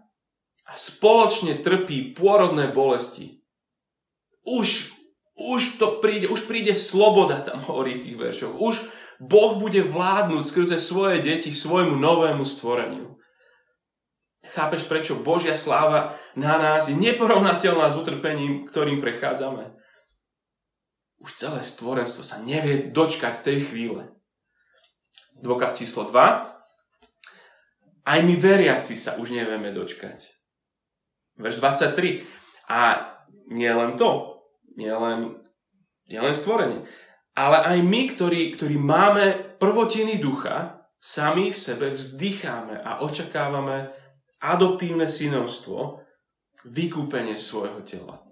a 0.64 0.72
spoločne 0.74 1.58
trpí 1.58 2.14
pôrodné 2.14 2.70
bolesti. 2.70 3.42
Už, 4.46 4.94
už 5.34 5.60
to 5.82 5.98
príde, 5.98 6.30
už 6.30 6.46
príde 6.46 6.76
sloboda, 6.78 7.42
tam 7.42 7.58
hovorí 7.64 7.98
v 7.98 8.04
tých 8.06 8.16
veršoch. 8.18 8.54
Už, 8.54 8.74
Boh 9.22 9.58
bude 9.58 9.82
vládnuť 9.82 10.42
skrze 10.42 10.76
svoje 10.78 11.22
deti 11.22 11.54
svojmu 11.54 11.94
novému 11.98 12.42
stvoreniu. 12.42 13.13
Chápeš, 14.54 14.86
prečo 14.86 15.18
Božia 15.18 15.58
sláva 15.58 16.14
na 16.38 16.54
nás 16.56 16.86
je 16.86 16.94
neporovnateľná 16.94 17.90
s 17.90 17.98
utrpením, 17.98 18.70
ktorým 18.70 19.02
prechádzame? 19.02 19.74
Už 21.18 21.34
celé 21.34 21.58
stvorenstvo 21.58 22.22
sa 22.22 22.38
nevie 22.38 22.94
dočkať 22.94 23.42
tej 23.42 23.66
chvíle. 23.66 24.14
Dôkaz 25.42 25.74
číslo 25.74 26.06
2. 26.06 26.14
Aj 28.04 28.20
my 28.22 28.34
veriaci 28.38 28.94
sa 28.94 29.18
už 29.18 29.34
nevieme 29.34 29.74
dočkať. 29.74 30.22
Verš 31.34 31.58
23. 31.58 32.22
A 32.70 33.10
nie 33.50 33.68
len 33.68 33.98
to, 33.98 34.38
nie 34.78 34.94
len, 34.94 35.42
nie 36.06 36.20
len 36.22 36.32
stvorenie 36.32 36.86
ale 37.34 37.58
aj 37.66 37.78
my, 37.82 38.00
ktorí, 38.14 38.54
ktorí 38.54 38.78
máme 38.78 39.58
prvotiny 39.58 40.22
ducha, 40.22 40.86
sami 41.02 41.50
v 41.50 41.58
sebe 41.58 41.90
vzdycháme 41.90 42.80
a 42.80 43.02
očakávame 43.02 43.90
adoptívne 44.40 45.06
synovstvo, 45.10 46.02
vykúpenie 46.64 47.36
svojho 47.36 47.84
tela. 47.84 48.24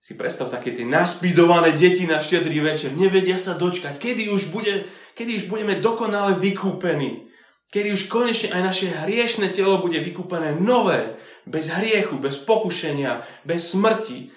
Si 0.00 0.16
predstav 0.16 0.50
také 0.50 0.72
tie 0.74 0.86
naspidované 0.88 1.76
deti 1.76 2.08
na 2.08 2.18
štedrý 2.18 2.64
večer, 2.64 2.96
nevedia 2.96 3.36
sa 3.36 3.54
dočkať, 3.54 4.00
kedy 4.00 4.32
už, 4.32 4.50
bude, 4.50 4.88
kedy 5.14 5.38
už 5.38 5.44
budeme 5.46 5.78
dokonale 5.78 6.34
vykúpení. 6.40 7.30
Kedy 7.70 7.94
už 7.94 8.10
konečne 8.10 8.50
aj 8.50 8.62
naše 8.66 8.90
hriešne 8.90 9.54
telo 9.54 9.78
bude 9.78 10.02
vykúpené 10.02 10.58
nové, 10.58 11.14
bez 11.46 11.70
hriechu, 11.70 12.18
bez 12.18 12.42
pokušenia, 12.42 13.22
bez 13.46 13.70
smrti, 13.70 14.34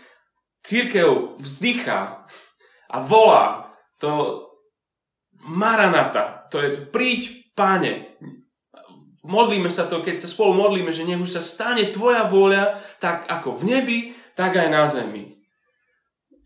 Církev 0.63 1.35
vzdychá 1.43 2.23
a 2.87 2.97
volá 3.03 3.75
to 3.99 4.47
Maranata, 5.43 6.47
to 6.47 6.63
je 6.63 6.87
príď 6.87 7.51
páne. 7.51 8.12
Modlíme 9.23 9.71
sa 9.71 9.87
to, 9.87 10.03
keď 10.03 10.19
sa 10.19 10.27
spolu 10.27 10.51
modlíme, 10.51 10.91
že 10.91 11.07
nech 11.07 11.19
už 11.19 11.39
sa 11.39 11.43
stane 11.43 11.95
tvoja 11.95 12.27
vôľa, 12.27 12.75
tak 12.99 13.23
ako 13.31 13.55
v 13.55 13.63
nebi, 13.71 13.99
tak 14.35 14.59
aj 14.59 14.67
na 14.67 14.83
zemi. 14.83 15.39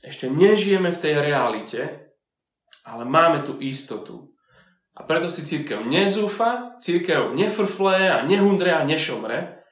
Ešte 0.05 0.29
nežijeme 0.29 0.93
v 0.93 1.01
tej 1.01 1.17
realite, 1.17 2.13
ale 2.85 3.03
máme 3.03 3.41
tu 3.41 3.57
istotu. 3.57 4.29
A 4.93 5.01
preto 5.05 5.33
si 5.33 5.41
církev 5.41 5.85
nezúfa, 5.89 6.77
církev 6.77 7.33
nefrfle 7.33 8.13
a 8.13 8.21
nehundre 8.21 8.73
a 8.73 8.85
nešomre. 8.85 9.65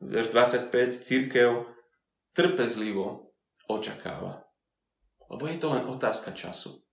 Verš 0.00 0.32
25, 0.32 1.04
církev 1.04 1.64
trpezlivo 2.32 3.36
očakáva. 3.68 4.44
Lebo 5.28 5.44
je 5.44 5.56
to 5.60 5.72
len 5.72 5.84
otázka 5.88 6.32
času. 6.32 6.84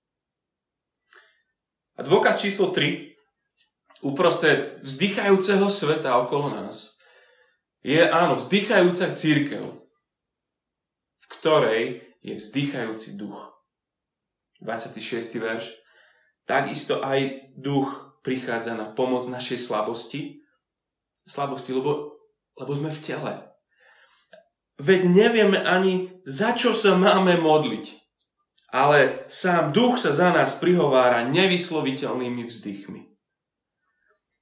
A 1.94 2.02
dôkaz 2.02 2.42
číslo 2.42 2.72
3, 2.72 3.13
uprostred 4.04 4.84
vzdychajúceho 4.84 5.72
sveta 5.72 6.20
okolo 6.20 6.52
nás, 6.52 7.00
je 7.80 8.00
áno, 8.04 8.36
vzdychajúca 8.36 9.16
církev, 9.16 9.64
v 11.20 11.26
ktorej 11.40 12.04
je 12.20 12.36
vzdychajúci 12.36 13.16
duch. 13.16 13.52
26. 14.64 15.40
verš. 15.40 15.72
Takisto 16.48 17.04
aj 17.04 17.52
duch 17.56 18.20
prichádza 18.24 18.76
na 18.76 18.92
pomoc 18.92 19.28
našej 19.28 19.60
slabosti. 19.60 20.44
Slabosti, 21.28 21.72
lebo 21.76 22.16
Lebo 22.54 22.72
sme 22.78 22.94
v 22.94 23.02
tele. 23.02 23.34
Veď 24.78 25.10
nevieme 25.10 25.58
ani, 25.58 26.22
za 26.26 26.54
čo 26.54 26.78
sa 26.78 26.94
máme 26.94 27.42
modliť. 27.42 27.86
Ale 28.70 29.26
sám 29.30 29.74
duch 29.74 29.98
sa 30.02 30.14
za 30.14 30.34
nás 30.34 30.58
prihovára 30.58 31.26
nevysloviteľnými 31.30 32.46
vzdychmi. 32.46 33.13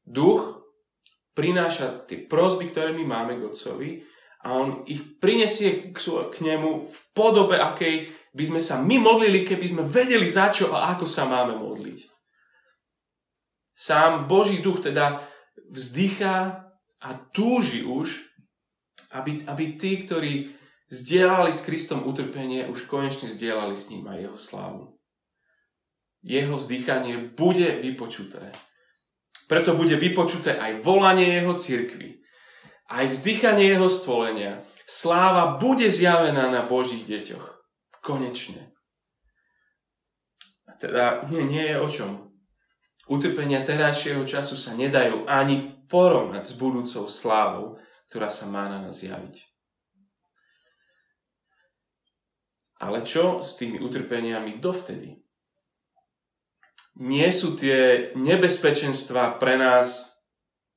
Duch 0.05 0.62
prináša 1.31 2.03
tie 2.05 2.22
prosby, 2.25 2.70
ktoré 2.70 2.91
my 2.91 3.03
máme 3.08 3.39
k 3.39 3.46
Otcovi 3.48 3.89
a 4.41 4.58
on 4.58 4.84
ich 4.89 5.22
prinesie 5.22 5.93
k, 5.93 5.98
k 6.31 6.36
nemu 6.41 6.89
v 6.89 7.00
podobe, 7.13 7.62
akej 7.62 8.10
by 8.31 8.43
sme 8.48 8.62
sa 8.63 8.79
my 8.79 8.98
modlili, 8.98 9.43
keby 9.43 9.67
sme 9.67 9.84
vedeli 9.86 10.25
za 10.27 10.50
čo 10.50 10.72
a 10.72 10.96
ako 10.96 11.05
sa 11.05 11.27
máme 11.27 11.60
modliť. 11.60 12.08
Sám 13.75 14.29
Boží 14.29 14.62
duch 14.62 14.86
teda 14.86 15.25
vzdychá 15.72 16.70
a 17.01 17.10
túži 17.34 17.81
už, 17.81 18.22
aby, 19.12 19.43
aby 19.50 19.75
tí, 19.75 20.05
ktorí 20.05 20.53
zdieľali 20.91 21.50
s 21.50 21.65
Kristom 21.65 22.05
utrpenie, 22.05 22.67
už 22.67 22.86
konečne 22.86 23.31
zdieľali 23.31 23.74
s 23.74 23.89
ním 23.89 24.05
aj 24.05 24.17
jeho 24.22 24.38
slávu. 24.38 24.84
Jeho 26.22 26.62
vzdychanie 26.62 27.34
bude 27.34 27.81
vypočuté. 27.81 28.53
Preto 29.51 29.75
bude 29.75 30.00
vypočuté 30.00 30.55
aj 30.55 30.79
volanie 30.79 31.27
jeho 31.27 31.51
cirkvi, 31.60 32.24
aj 32.88 33.12
vzdychanie 33.12 33.75
jeho 33.75 33.91
stvolenia. 33.91 34.63
Sláva 34.88 35.60
bude 35.60 35.91
zjavená 35.91 36.48
na 36.48 36.63
Božích 36.63 37.03
deťoch. 37.03 37.60
Konečne. 38.00 38.72
A 40.63 40.79
teda 40.79 41.27
nie, 41.27 41.43
nie 41.43 41.67
je 41.67 41.77
o 41.84 41.88
čom. 41.91 42.12
Utrpenia 43.12 43.60
terajšieho 43.67 44.24
času 44.24 44.55
sa 44.55 44.72
nedajú 44.72 45.27
ani 45.27 45.84
porovnať 45.91 46.48
s 46.48 46.53
budúcou 46.55 47.12
slávou, 47.12 47.75
ktorá 48.08 48.31
sa 48.31 48.48
má 48.48 48.72
na 48.72 48.79
nás 48.79 49.03
javiť. 49.03 49.36
Ale 52.79 53.03
čo 53.03 53.43
s 53.43 53.60
tými 53.60 53.84
utrpeniami 53.84 54.63
dovtedy? 54.63 55.20
Nie 57.00 57.31
sú 57.31 57.55
tie 57.55 58.12
nebezpečenstva 58.17 59.39
pre 59.39 59.55
nás 59.55 60.12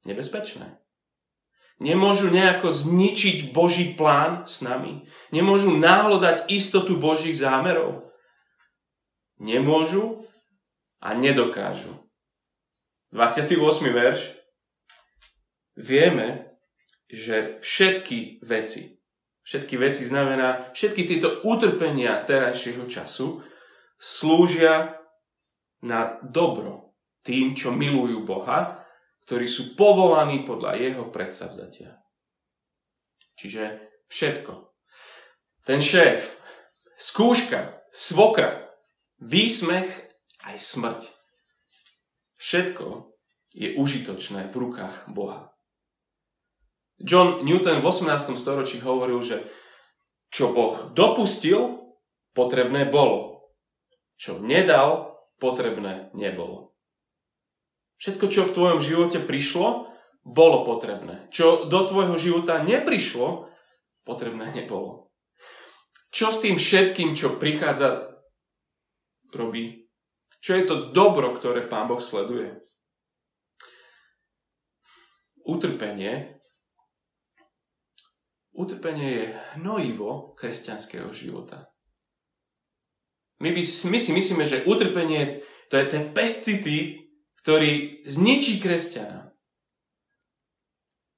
nebezpečné. 0.06 0.78
Nemôžu 1.82 2.30
nejako 2.30 2.70
zničiť 2.70 3.50
Boží 3.50 3.98
plán 3.98 4.46
s 4.46 4.62
nami. 4.62 5.02
Nemôžu 5.34 5.74
náhlo 5.74 6.22
dať 6.22 6.46
istotu 6.54 7.02
Božích 7.02 7.34
zámerov. 7.34 8.06
Nemôžu 9.42 10.22
a 11.02 11.18
nedokážu. 11.18 11.98
28. 13.10 13.58
verš. 13.90 14.38
Vieme, 15.74 16.54
že 17.10 17.58
všetky 17.58 18.46
veci, 18.46 19.02
všetky 19.42 19.74
veci 19.74 20.06
znamená, 20.06 20.70
všetky 20.70 21.02
tieto 21.02 21.42
utrpenia 21.42 22.22
terajšieho 22.22 22.86
času 22.86 23.42
slúžia 23.98 25.03
na 25.84 26.18
dobro 26.24 26.96
tým, 27.20 27.52
čo 27.52 27.72
milujú 27.72 28.24
Boha, 28.24 28.84
ktorí 29.24 29.48
sú 29.48 29.76
povolaní 29.76 30.44
podľa 30.44 30.76
jeho 30.80 31.04
predsavzatia. 31.08 31.96
Čiže 33.36 33.92
všetko. 34.08 34.52
Ten 35.64 35.80
šéf, 35.80 36.36
skúška, 37.00 37.84
svokra, 37.88 38.68
výsmech 39.16 39.88
aj 40.44 40.56
smrť. 40.60 41.02
Všetko 42.36 43.16
je 43.56 43.80
užitočné 43.80 44.52
v 44.52 44.54
rukách 44.60 45.08
Boha. 45.08 45.56
John 47.00 47.42
Newton 47.42 47.80
v 47.80 47.88
18. 47.88 48.36
storočí 48.36 48.78
hovoril, 48.84 49.24
že 49.24 49.40
čo 50.28 50.52
Boh 50.52 50.92
dopustil, 50.92 51.80
potrebné 52.36 52.84
bolo. 52.90 53.50
Čo 54.18 54.42
nedal, 54.42 55.13
potrebné 55.38 56.14
nebolo. 56.14 56.74
Všetko, 57.98 58.26
čo 58.28 58.42
v 58.44 58.54
tvojom 58.54 58.80
živote 58.82 59.18
prišlo, 59.22 59.88
bolo 60.24 60.64
potrebné. 60.64 61.28
Čo 61.28 61.68
do 61.68 61.84
tvojho 61.84 62.16
života 62.16 62.64
neprišlo, 62.64 63.52
potrebné 64.08 64.52
nebolo. 64.52 65.12
Čo 66.14 66.30
s 66.30 66.40
tým 66.40 66.56
všetkým, 66.56 67.18
čo 67.18 67.36
prichádza, 67.36 68.14
robí? 69.34 69.90
Čo 70.38 70.52
je 70.54 70.64
to 70.64 70.74
dobro, 70.94 71.34
ktoré 71.34 71.66
Pán 71.66 71.90
Boh 71.90 71.98
sleduje? 71.98 72.54
Utrpenie 75.44 76.40
Utrpenie 78.54 79.10
je 79.10 79.26
hnojivo 79.58 80.38
kresťanského 80.38 81.10
života. 81.10 81.73
My, 83.42 83.50
by, 83.50 83.62
my 83.62 83.98
si 83.98 84.10
myslíme, 84.14 84.44
že 84.46 84.66
utrpenie 84.66 85.42
to 85.72 85.80
je 85.80 85.86
ten 85.90 86.14
pesticíd, 86.14 87.10
ktorý 87.42 88.04
zničí 88.06 88.60
kresťana. 88.62 89.34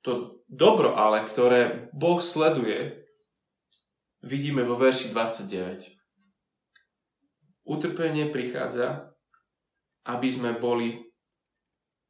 To 0.07 0.42
dobro 0.46 0.94
ale, 0.94 1.26
ktoré 1.26 1.90
Boh 1.92 2.22
sleduje, 2.22 2.96
vidíme 4.22 4.62
vo 4.62 4.79
verši 4.79 5.11
29. 5.11 5.92
Utrpenie 7.66 8.31
prichádza, 8.31 9.11
aby 10.07 10.29
sme 10.31 10.55
boli 10.55 11.02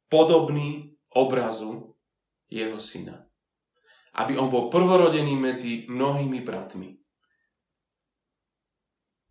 podobní 0.05 0.93
obrazu 1.09 1.97
jeho 2.47 2.77
syna 2.77 3.27
aby 4.17 4.33
on 4.37 4.49
bol 4.49 4.73
prvorodený 4.73 5.37
medzi 5.37 5.85
mnohými 5.85 6.41
bratmi. 6.41 6.97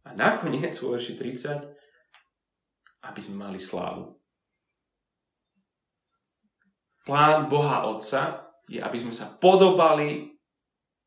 A 0.06 0.14
nakoniec 0.14 0.70
vo 0.78 0.94
verši 0.94 1.18
30, 1.18 3.06
aby 3.10 3.20
sme 3.20 3.36
mali 3.42 3.58
slávu. 3.58 4.14
Plán 7.06 7.46
Boha 7.46 7.86
Otca 7.86 8.50
je, 8.66 8.82
aby 8.82 8.98
sme 8.98 9.14
sa 9.14 9.30
podobali 9.30 10.26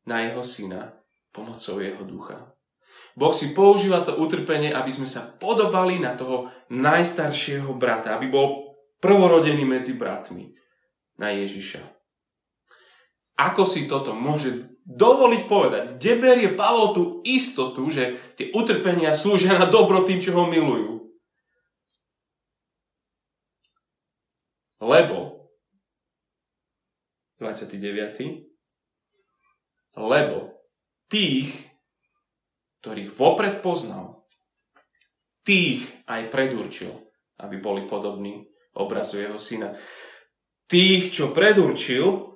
na 0.08 0.24
jeho 0.24 0.40
syna 0.40 0.96
pomocou 1.28 1.76
jeho 1.80 2.04
ducha. 2.08 2.56
Boh 3.16 3.36
si 3.36 3.52
používa 3.52 4.00
to 4.00 4.16
utrpenie, 4.16 4.72
aby 4.72 4.88
sme 4.88 5.04
sa 5.04 5.28
podobali 5.28 6.00
na 6.00 6.16
toho 6.16 6.48
najstaršieho 6.72 7.76
brata, 7.76 8.16
aby 8.16 8.32
bol 8.32 8.76
prvorodený 9.02 9.68
medzi 9.68 9.96
bratmi 9.96 10.56
na 11.20 11.32
Ježiša. 11.36 11.84
Ako 13.40 13.64
si 13.64 13.88
toto 13.88 14.12
môže 14.12 14.79
dovoliť 14.86 15.42
povedať? 15.46 15.82
Kde 15.96 16.12
berie 16.16 16.50
Pavol 16.56 16.92
tú 16.94 17.04
istotu, 17.26 17.88
že 17.90 18.18
tie 18.36 18.52
utrpenia 18.54 19.12
slúžia 19.16 19.58
na 19.58 19.66
dobro 19.68 20.02
tým, 20.04 20.20
čo 20.22 20.36
ho 20.36 20.46
milujú? 20.46 21.00
Lebo 24.80 25.50
29. 27.40 28.48
Lebo 29.96 30.36
tých, 31.10 31.50
ktorých 32.80 33.10
vopred 33.12 33.60
poznal, 33.60 34.24
tých 35.42 35.84
aj 36.06 36.30
predurčil, 36.30 36.94
aby 37.42 37.56
boli 37.58 37.88
podobní 37.88 38.46
obrazu 38.76 39.18
jeho 39.18 39.40
syna. 39.40 39.74
Tých, 40.70 41.10
čo 41.10 41.34
predurčil, 41.34 42.29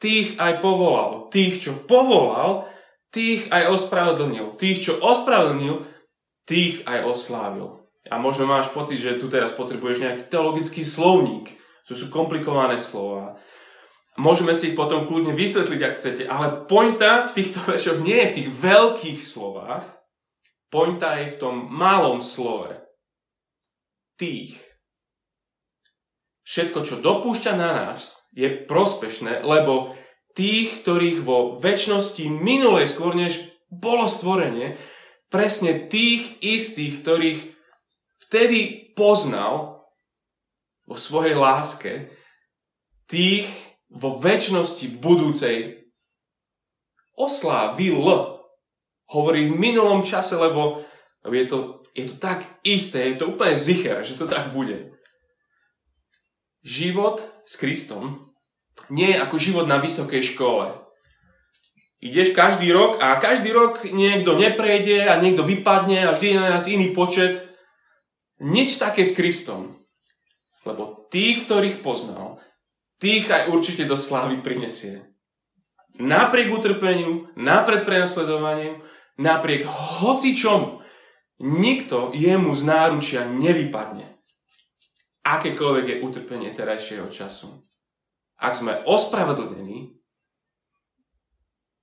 tých 0.00 0.36
aj 0.36 0.60
povolal. 0.60 1.28
Tých, 1.32 1.62
čo 1.62 1.72
povolal, 1.84 2.68
tých 3.12 3.48
aj 3.48 3.72
ospravedlnil. 3.72 4.56
Tých, 4.60 4.78
čo 4.90 4.92
ospravedlnil, 5.00 5.84
tých 6.44 6.84
aj 6.84 7.08
oslávil. 7.08 7.86
A 8.06 8.22
možno 8.22 8.46
máš 8.46 8.70
pocit, 8.70 9.02
že 9.02 9.18
tu 9.18 9.26
teraz 9.26 9.50
potrebuješ 9.56 9.98
nejaký 9.98 10.22
teologický 10.30 10.86
slovník. 10.86 11.58
To 11.90 11.94
sú 11.94 12.10
komplikované 12.10 12.78
slova. 12.78 13.38
Môžeme 14.16 14.56
si 14.56 14.72
ich 14.72 14.78
potom 14.78 15.04
kľudne 15.04 15.36
vysvetliť, 15.36 15.80
ak 15.82 15.96
chcete. 15.98 16.22
Ale 16.24 16.64
pointa 16.64 17.28
v 17.28 17.34
týchto 17.36 17.60
veršoch 17.66 18.00
nie 18.00 18.16
je 18.16 18.30
v 18.30 18.36
tých 18.40 18.48
veľkých 18.62 19.20
slovách. 19.20 19.84
Pointa 20.72 21.20
je 21.20 21.36
v 21.36 21.38
tom 21.38 21.54
malom 21.68 22.24
slove. 22.24 22.74
Tých. 24.16 24.56
Všetko, 26.46 26.78
čo 26.86 27.02
dopúšťa 27.02 27.52
na 27.58 27.70
nás, 27.74 28.22
je 28.30 28.46
prospešné, 28.46 29.42
lebo 29.42 29.98
tých, 30.38 30.86
ktorých 30.86 31.26
vo 31.26 31.58
väčšnosti 31.58 32.22
minulej 32.30 32.86
skôr 32.86 33.18
než 33.18 33.42
bolo 33.66 34.06
stvorenie, 34.06 34.78
presne 35.26 35.90
tých 35.90 36.38
istých, 36.38 37.02
ktorých 37.02 37.40
vtedy 38.28 38.92
poznal 38.94 39.82
vo 40.86 40.94
svojej 40.94 41.34
láske, 41.34 42.14
tých 43.10 43.50
vo 43.90 44.22
väčšnosti 44.22 44.86
budúcej 45.02 45.88
oslávil. 47.18 47.98
Hovorí 49.10 49.50
v 49.50 49.58
minulom 49.58 50.06
čase, 50.06 50.38
lebo 50.38 50.82
je 51.26 51.46
to, 51.50 51.82
je 51.90 52.06
to 52.06 52.16
tak 52.22 52.62
isté, 52.62 53.14
je 53.14 53.18
to 53.18 53.34
úplne 53.34 53.58
zicher, 53.58 54.02
že 54.06 54.14
to 54.14 54.30
tak 54.30 54.54
bude. 54.54 54.95
Život 56.66 57.22
s 57.46 57.54
Kristom 57.62 58.34
nie 58.90 59.14
je 59.14 59.22
ako 59.22 59.38
život 59.38 59.66
na 59.70 59.78
vysokej 59.78 60.34
škole. 60.34 60.74
Ideš 62.02 62.34
každý 62.34 62.74
rok 62.74 62.98
a 62.98 63.14
každý 63.22 63.54
rok 63.54 63.86
niekto 63.86 64.34
neprejde 64.34 65.06
a 65.06 65.14
niekto 65.22 65.46
vypadne 65.46 66.10
a 66.10 66.12
vždy 66.12 66.26
je 66.34 66.42
na 66.42 66.48
nás 66.58 66.66
iný 66.66 66.90
počet. 66.90 67.38
Nič 68.42 68.82
také 68.82 69.06
s 69.06 69.14
Kristom. 69.14 69.78
Lebo 70.66 71.06
tých, 71.06 71.46
ktorých 71.46 71.86
poznal, 71.86 72.42
tých 72.98 73.30
aj 73.30 73.46
určite 73.54 73.86
do 73.86 73.94
slávy 73.94 74.42
prinesie. 74.42 75.06
Napriek 76.02 76.50
utrpeniu, 76.50 77.30
napriek 77.38 77.86
prenasledovaniu, 77.86 78.82
napriek 79.22 79.64
hocičom, 80.02 80.82
nikto 81.38 82.10
jemu 82.10 82.50
z 82.50 82.62
náručia 82.66 83.22
nevypadne. 83.24 84.15
Akékoľvek 85.26 85.84
je 85.90 85.96
utrpenie 86.06 86.54
terajšieho 86.54 87.10
času. 87.10 87.50
Ak 88.38 88.54
sme 88.54 88.86
ospravedlnení, 88.86 89.98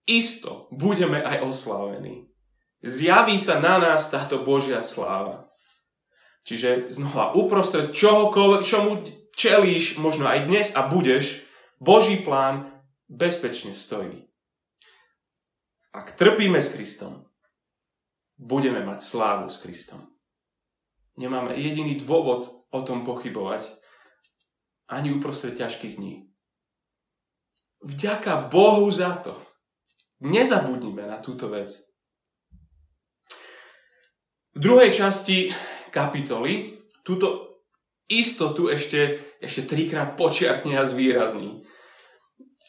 isto 0.07 0.71
budeme 0.71 1.19
aj 1.19 1.43
oslávení. 1.43 2.31
Zjaví 2.83 3.35
sa 3.39 3.59
na 3.59 3.79
nás 3.79 4.07
táto 4.07 4.43
Božia 4.43 4.79
sláva. 4.79 5.51
Čiže 6.43 6.91
znova 6.91 7.35
uprostred 7.35 7.95
čohokoľvek, 7.95 8.61
čomu 8.67 9.07
čelíš 9.35 9.99
možno 9.99 10.27
aj 10.27 10.39
dnes 10.47 10.67
a 10.75 10.87
budeš, 10.87 11.43
Boží 11.79 12.19
plán 12.19 12.83
bezpečne 13.07 13.75
stojí. 13.75 14.27
Ak 15.95 16.15
trpíme 16.15 16.59
s 16.59 16.75
Kristom, 16.75 17.27
budeme 18.35 18.83
mať 18.83 18.99
slávu 19.03 19.47
s 19.47 19.59
Kristom. 19.59 20.03
Nemáme 21.15 21.55
jediný 21.55 21.95
dôvod 21.99 22.62
o 22.73 22.79
tom 22.81 23.05
pochybovať, 23.05 23.69
ani 24.89 25.13
uprostred 25.13 25.53
ťažkých 25.53 26.01
dní. 26.01 26.33
Vďaka 27.85 28.49
Bohu 28.49 28.89
za 28.89 29.13
to. 29.21 29.37
Nezabudnime 30.23 31.05
na 31.05 31.19
túto 31.19 31.51
vec. 31.51 31.75
V 34.53 34.59
druhej 34.59 34.93
časti 34.93 35.51
kapitoly 35.91 36.79
túto 37.03 37.59
istotu 38.07 38.69
ešte, 38.69 39.19
ešte 39.41 39.67
trikrát 39.67 40.15
počiarkne 40.15 40.79
a 40.79 40.87
zvýrazní. 40.87 41.65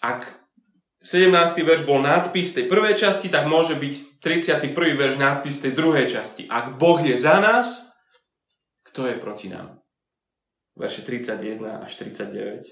Ak 0.00 0.44
17. 1.04 1.28
verš 1.60 1.84
bol 1.84 2.00
nadpis 2.00 2.56
tej 2.56 2.64
prvej 2.64 2.96
časti, 2.96 3.28
tak 3.28 3.44
môže 3.44 3.76
byť 3.76 4.24
31. 4.24 4.72
verš 4.72 5.14
nadpis 5.20 5.60
tej 5.60 5.76
druhej 5.76 6.08
časti. 6.08 6.48
Ak 6.48 6.80
Boh 6.80 6.96
je 7.04 7.12
za 7.12 7.38
nás, 7.38 7.92
kto 8.88 9.04
je 9.12 9.16
proti 9.20 9.52
nám? 9.52 9.83
Verše 10.74 11.02
31 11.02 11.86
až 11.86 11.92
39. 11.96 12.66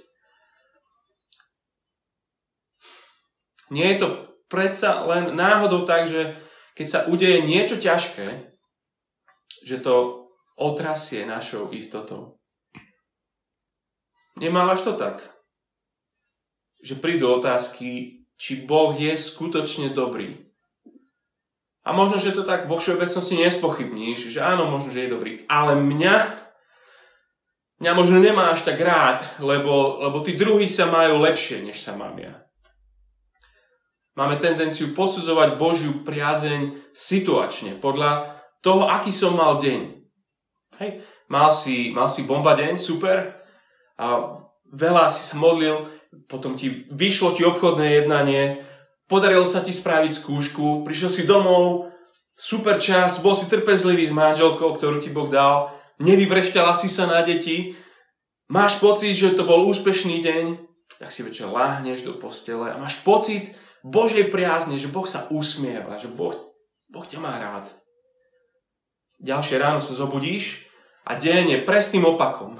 Nie 3.72 3.86
je 3.94 3.98
to 3.98 4.08
predsa 4.50 5.06
len 5.08 5.32
náhodou 5.32 5.86
tak, 5.88 6.10
že 6.10 6.36
keď 6.74 6.86
sa 6.88 7.00
udeje 7.08 7.40
niečo 7.46 7.80
ťažké, 7.80 8.52
že 9.64 9.76
to 9.80 10.26
otrasie 10.58 11.24
našou 11.24 11.72
istotou. 11.72 12.42
Nemávaš 14.36 14.84
to 14.84 14.92
tak? 14.98 15.32
že 16.82 16.98
prídu 16.98 17.30
otázky, 17.30 18.20
či 18.34 18.66
Boh 18.66 18.90
je 18.98 19.14
skutočne 19.14 19.94
dobrý. 19.94 20.50
A 21.86 21.94
možno, 21.94 22.18
že 22.18 22.34
to 22.34 22.42
tak 22.42 22.66
vo 22.66 22.78
všeobecnosti 22.78 23.38
nespochybníš, 23.38 24.30
že 24.30 24.42
áno, 24.42 24.70
možno, 24.70 24.90
že 24.90 25.06
je 25.06 25.14
dobrý. 25.14 25.32
Ale 25.46 25.78
mňa, 25.78 26.14
mňa 27.82 27.92
možno 27.98 28.22
nemá 28.22 28.54
až 28.54 28.62
tak 28.62 28.78
rád, 28.78 29.26
lebo, 29.42 29.98
lebo 29.98 30.22
tí 30.22 30.38
druhí 30.38 30.70
sa 30.70 30.86
majú 30.86 31.18
lepšie, 31.26 31.66
než 31.66 31.82
sa 31.82 31.98
mám 31.98 32.14
ja. 32.14 32.46
Máme 34.14 34.38
tendenciu 34.38 34.94
posudzovať 34.94 35.58
Božiu 35.58 36.06
priazeň 36.06 36.94
situačne, 36.94 37.74
podľa 37.82 38.38
toho, 38.62 38.86
aký 38.86 39.10
som 39.10 39.34
mal 39.34 39.58
deň. 39.58 39.98
Hej, 40.78 41.02
mal 41.26 41.50
si, 41.50 41.90
mal 41.90 42.06
si 42.06 42.22
bomba 42.22 42.54
deň, 42.54 42.78
super, 42.78 43.42
a 43.98 44.30
veľa 44.70 45.10
si 45.10 45.26
sa 45.26 45.34
modlil, 45.34 45.90
potom 46.30 46.54
ti 46.54 46.86
vyšlo 46.86 47.34
ti 47.34 47.42
obchodné 47.42 48.04
jednanie, 48.04 48.62
podarilo 49.10 49.48
sa 49.48 49.58
ti 49.58 49.74
spraviť 49.74 50.12
skúšku, 50.22 50.86
prišiel 50.86 51.10
si 51.10 51.22
domov, 51.26 51.90
super 52.38 52.78
čas, 52.78 53.18
bol 53.18 53.34
si 53.34 53.50
trpezlivý 53.50 54.06
s 54.06 54.14
manželkou, 54.14 54.78
ktorú 54.78 55.02
ti 55.02 55.10
Boh 55.10 55.26
dal, 55.26 55.81
nevyvrešťala 56.02 56.74
si 56.74 56.90
sa 56.90 57.06
na 57.06 57.22
deti, 57.22 57.78
máš 58.50 58.82
pocit, 58.82 59.14
že 59.14 59.38
to 59.38 59.46
bol 59.46 59.62
úspešný 59.70 60.18
deň, 60.20 60.44
tak 60.98 61.14
si 61.14 61.22
večer 61.22 61.46
láhneš 61.46 62.02
do 62.02 62.18
postele 62.18 62.74
a 62.74 62.76
máš 62.76 62.98
pocit 63.06 63.54
Božej 63.86 64.30
priazne, 64.30 64.78
že 64.78 64.90
Boh 64.90 65.06
sa 65.06 65.30
usmieva, 65.30 65.98
že 65.98 66.10
Boh, 66.10 66.34
boh 66.90 67.06
ťa 67.06 67.18
má 67.18 67.38
rád. 67.38 67.66
Ďalšie 69.22 69.58
ráno 69.62 69.78
sa 69.78 69.94
zobudíš 69.94 70.66
a 71.06 71.14
deň 71.14 71.58
je 71.58 71.58
presným 71.66 72.06
opakom. 72.06 72.58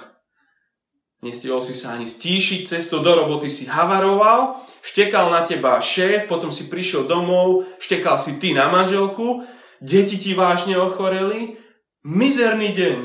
Nestihol 1.23 1.63
si 1.63 1.79
sa 1.79 1.95
ani 1.95 2.03
stíšiť, 2.03 2.67
cestou 2.67 2.99
do 2.99 3.15
roboty 3.15 3.47
si 3.47 3.71
havaroval, 3.71 4.59
štekal 4.83 5.31
na 5.31 5.47
teba 5.47 5.79
šéf, 5.79 6.27
potom 6.27 6.51
si 6.51 6.67
prišiel 6.67 7.07
domov, 7.07 7.63
štekal 7.79 8.19
si 8.19 8.43
ty 8.43 8.51
na 8.51 8.67
manželku, 8.67 9.47
deti 9.79 10.19
ti 10.19 10.35
vážne 10.35 10.75
ochoreli, 10.83 11.63
mizerný 12.03 12.75
deň. 12.75 12.99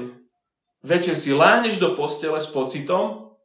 Večer 0.88 1.20
si 1.20 1.36
láhneš 1.36 1.84
do 1.84 2.00
postele 2.00 2.40
s 2.40 2.48
pocitom 2.48 3.36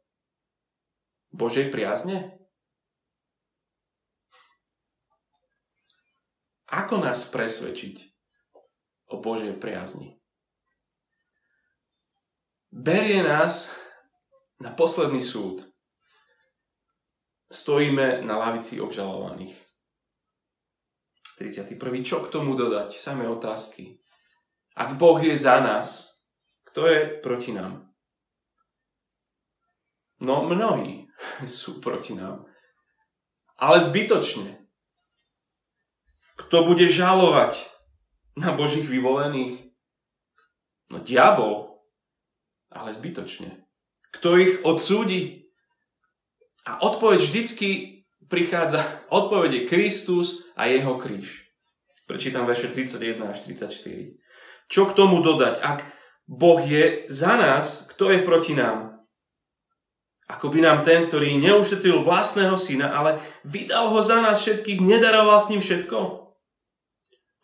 Božej 1.35 1.67
priazne? 1.75 2.39
Ako 6.71 7.03
nás 7.03 7.27
presvedčiť 7.27 7.99
o 9.11 9.19
Božej 9.19 9.59
priazni? 9.59 10.23
Berie 12.71 13.19
nás 13.19 13.75
na 14.63 14.71
posledný 14.71 15.19
súd 15.19 15.67
stojíme 17.51 18.23
na 18.23 18.39
lavici 18.39 18.79
obžalovaných. 18.79 19.53
31. 21.37 21.75
Čo 22.07 22.23
k 22.23 22.31
tomu 22.31 22.55
dodať? 22.55 22.95
Samé 22.95 23.27
otázky. 23.27 23.99
Ak 24.73 24.95
Boh 24.97 25.19
je 25.19 25.35
za 25.37 25.61
nás, 25.61 26.12
kto 26.73 26.89
je 26.89 27.21
proti 27.21 27.53
nám? 27.53 27.85
No 30.17 30.41
mnohí 30.49 31.05
sú 31.45 31.77
proti 31.77 32.17
nám. 32.17 32.49
Ale 33.61 33.77
zbytočne. 33.77 34.57
Kto 36.33 36.65
bude 36.65 36.89
žalovať 36.89 37.61
na 38.41 38.57
Božích 38.57 38.89
vyvolených? 38.89 39.69
No 40.89 40.97
diabol. 40.97 41.77
Ale 42.73 42.89
zbytočne. 42.89 43.69
Kto 44.09 44.41
ich 44.41 44.65
odsúdi? 44.65 45.45
A 46.65 46.81
odpoveď 46.81 47.21
vždycky 47.21 47.69
prichádza, 48.33 48.81
odpoveď 49.13 49.51
je 49.53 49.67
Kristus 49.69 50.49
a 50.57 50.65
jeho 50.65 50.97
kríž. 50.97 51.53
Prečítam 52.09 52.49
verše 52.49 52.73
31 52.73 53.29
až 53.29 53.45
34. 53.45 54.17
Čo 54.73 54.89
k 54.89 54.97
tomu 54.97 55.21
dodať? 55.21 55.61
Ak 55.61 55.85
Boh 56.27 56.59
je 56.63 57.05
za 57.11 57.35
nás, 57.35 57.87
kto 57.93 58.11
je 58.11 58.23
proti 58.23 58.55
nám? 58.55 59.03
Ako 60.31 60.49
by 60.49 60.63
nám 60.63 60.79
ten, 60.81 61.05
ktorý 61.05 61.35
neušetril 61.35 62.01
vlastného 62.01 62.55
syna, 62.55 62.95
ale 62.95 63.19
vydal 63.43 63.91
ho 63.91 63.99
za 63.99 64.23
nás 64.23 64.39
všetkých, 64.39 64.79
nedaroval 64.79 65.37
s 65.37 65.51
ním 65.51 65.61
všetko? 65.61 65.99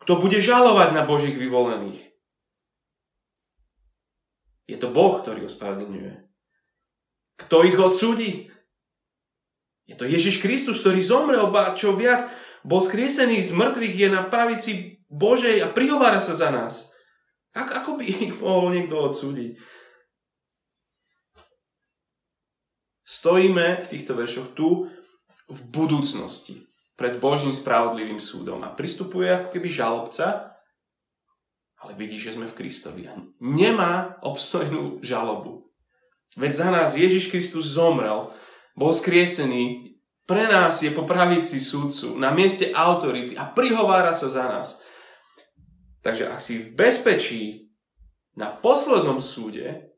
Kto 0.00 0.12
bude 0.16 0.40
žalovať 0.40 0.96
na 0.96 1.04
Božích 1.04 1.36
vyvolených? 1.36 2.00
Je 4.64 4.80
to 4.80 4.88
Boh, 4.88 5.20
ktorý 5.20 5.44
ospravedlňuje. 5.50 6.24
Kto 7.44 7.66
ich 7.68 7.76
odsúdi? 7.76 8.48
Je 9.84 9.98
to 9.98 10.06
Ježiš 10.06 10.38
Kristus, 10.38 10.80
ktorý 10.80 11.02
zomrel, 11.02 11.50
ba 11.50 11.74
čo 11.74 11.98
viac, 11.98 12.22
bol 12.62 12.78
skriesený 12.78 13.42
z 13.42 13.50
mŕtvych, 13.50 13.94
je 13.96 14.08
na 14.08 14.22
pravici 14.22 14.72
Božej 15.10 15.58
a 15.64 15.72
prihovára 15.72 16.22
sa 16.22 16.38
za 16.38 16.54
nás. 16.54 16.89
Ako, 17.54 17.72
ako 17.74 17.90
by 17.98 18.04
ich 18.06 18.34
mohol 18.38 18.74
niekto 18.74 18.94
odsúdiť? 18.94 19.58
Stojíme 23.02 23.82
v 23.82 23.90
týchto 23.90 24.14
veršoch 24.14 24.54
tu 24.54 24.86
v 25.50 25.60
budúcnosti 25.74 26.70
pred 26.94 27.18
Božím 27.18 27.50
spravodlivým 27.50 28.22
súdom 28.22 28.62
a 28.62 28.70
pristupuje 28.70 29.32
ako 29.32 29.48
keby 29.56 29.68
žalobca, 29.72 30.54
ale 31.80 31.92
vidí, 31.96 32.20
že 32.20 32.36
sme 32.36 32.46
v 32.46 32.54
Kristovi 32.54 33.08
a 33.08 33.16
nemá 33.40 34.20
obstojnú 34.20 35.00
žalobu. 35.00 35.72
Veď 36.36 36.52
za 36.54 36.68
nás 36.70 36.94
Ježiš 36.94 37.32
Kristus 37.32 37.72
zomrel, 37.74 38.30
bol 38.78 38.94
skriesený, 38.94 39.96
pre 40.28 40.46
nás 40.46 40.78
je 40.78 40.94
po 40.94 41.02
pravici 41.02 41.58
súdcu, 41.58 42.14
na 42.14 42.30
mieste 42.30 42.70
autority 42.70 43.34
a 43.34 43.50
prihovára 43.50 44.14
sa 44.14 44.30
za 44.30 44.46
nás. 44.46 44.84
Takže 46.00 46.32
ak 46.32 46.40
si 46.40 46.56
v 46.56 46.72
bezpečí 46.72 47.42
na 48.36 48.48
poslednom 48.48 49.20
súde, 49.20 49.92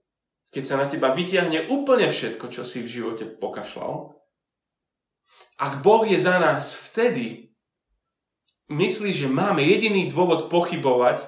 keď 0.53 0.63
sa 0.67 0.77
na 0.77 0.87
teba 0.91 1.15
vytiahne 1.15 1.71
úplne 1.71 2.11
všetko, 2.11 2.51
čo 2.53 2.67
si 2.67 2.83
v 2.83 2.93
živote 2.93 3.25
pokašľal, 3.25 4.19
Ak 5.63 5.81
Boh 5.81 6.03
je 6.03 6.19
za 6.19 6.43
nás 6.43 6.75
vtedy, 6.75 7.55
myslíš, 8.69 9.27
že 9.27 9.29
máme 9.31 9.63
jediný 9.63 10.11
dôvod 10.11 10.51
pochybovať, 10.51 11.23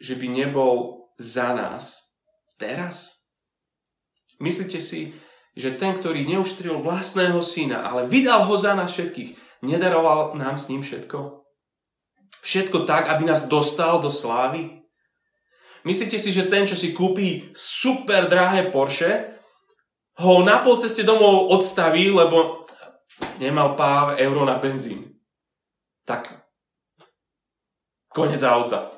že 0.00 0.16
by 0.16 0.26
nebol 0.32 1.06
za 1.20 1.52
nás 1.52 2.16
teraz? 2.56 3.28
Myslíte 4.40 4.80
si, 4.80 5.14
že 5.54 5.76
ten, 5.76 5.94
ktorý 5.94 6.26
neuštril 6.26 6.82
vlastného 6.82 7.38
syna, 7.44 7.86
ale 7.86 8.10
vydal 8.10 8.48
ho 8.48 8.56
za 8.58 8.74
nás 8.74 8.90
všetkých, 8.90 9.62
nedaroval 9.62 10.34
nám 10.34 10.58
s 10.58 10.66
ním 10.72 10.82
všetko? 10.82 11.43
Všetko 12.42 12.88
tak, 12.88 13.08
aby 13.12 13.28
nás 13.28 13.46
dostal 13.46 14.00
do 14.00 14.10
slávy? 14.10 14.82
Myslíte 15.84 16.16
si, 16.16 16.32
že 16.32 16.48
ten, 16.48 16.64
čo 16.64 16.74
si 16.74 16.96
kúpi 16.96 17.52
super 17.52 18.24
drahé 18.26 18.72
Porsche, 18.72 19.36
ho 20.24 20.40
na 20.46 20.62
polceste 20.62 21.04
domov 21.04 21.52
odstaví, 21.52 22.08
lebo 22.08 22.64
nemal 23.36 23.76
pár 23.76 24.16
euro 24.16 24.48
na 24.48 24.56
benzín. 24.56 25.12
Tak 26.08 26.30
konec 28.14 28.40
auta. 28.42 28.94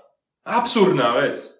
Absurdná 0.47 1.17
vec. 1.17 1.57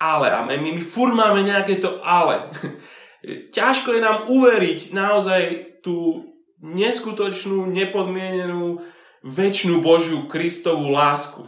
Ale, 0.00 0.32
a 0.32 0.44
my, 0.44 0.56
my 0.56 0.80
furt 0.80 1.12
máme 1.12 1.44
nejaké 1.44 1.76
to 1.76 2.00
ale. 2.00 2.48
Ťažko 3.56 3.92
je 3.94 4.00
nám 4.00 4.24
uveriť 4.32 4.96
naozaj 4.96 5.42
tú 5.84 6.24
neskutočnú, 6.60 7.64
nepodmienenú, 7.68 8.84
väčšinu 9.24 9.84
Božiu 9.84 10.24
Kristovú 10.28 10.92
lásku. 10.92 11.44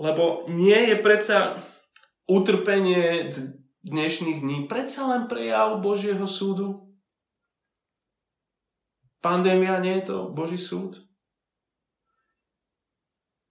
Lebo 0.00 0.48
nie 0.48 0.90
je 0.90 0.96
predsa 0.98 1.60
utrpenie 2.26 3.28
dnešných 3.84 4.38
dní 4.40 4.58
predsa 4.64 5.06
len 5.10 5.28
prejav 5.28 5.78
Božieho 5.82 6.24
súdu? 6.24 6.88
Pandémia 9.20 9.76
nie 9.78 10.00
je 10.00 10.08
to 10.08 10.16
Boží 10.32 10.56
súd? 10.56 11.04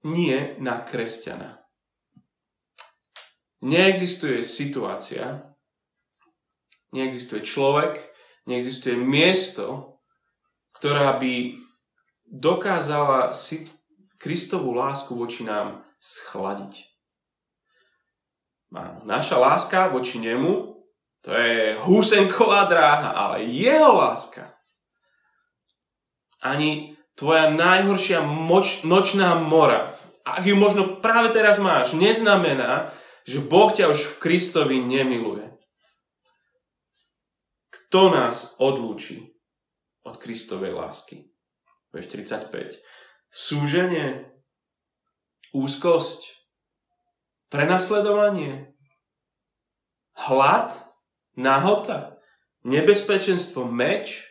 Nie 0.01 0.57
na 0.57 0.81
kresťana. 0.81 1.61
Neexistuje 3.59 4.41
situácia, 4.41 5.53
neexistuje 6.95 7.43
človek, 7.43 8.08
neexistuje 8.49 8.97
miesto, 8.97 9.95
ktorá 10.73 11.15
by 11.21 11.61
dokázala 12.25 13.31
si 13.37 13.69
Kristovú 14.17 14.73
lásku 14.73 15.13
voči 15.13 15.45
nám 15.45 15.85
schladiť. 16.01 16.89
Naša 19.05 19.37
láska 19.39 19.89
voči 19.93 20.17
nemu, 20.17 20.77
to 21.21 21.29
je 21.33 21.77
húsenková 21.83 22.65
dráha, 22.65 23.13
ale 23.13 23.45
jeho 23.45 23.95
láska. 23.95 24.55
Ani 26.39 26.95
tvoja 27.19 27.51
najhoršia 27.51 28.23
moč, 28.23 28.87
nočná 28.87 29.35
mora, 29.35 29.99
ak 30.23 30.45
ju 30.45 30.55
možno 30.55 31.01
práve 31.01 31.33
teraz 31.35 31.57
máš, 31.59 31.97
neznamená, 31.97 32.93
že 33.27 33.43
Boh 33.43 33.73
ťa 33.73 33.91
už 33.91 33.99
v 33.99 34.13
Kristovi 34.21 34.77
nemiluje. 34.79 35.58
Kto 37.89 38.13
nás 38.13 38.53
odlúči 38.61 39.33
od 40.05 40.21
Kristovej 40.21 40.77
lásky? 40.77 41.33
Veš 41.89 42.05
35. 42.05 42.77
Súženie, 43.33 44.29
úzkosť, 45.57 46.37
Prenasledovanie? 47.49 48.77
Hlad? 50.13 50.69
Nahota? 51.33 52.21
Nebezpečenstvo? 52.61 53.65
Meč? 53.65 54.21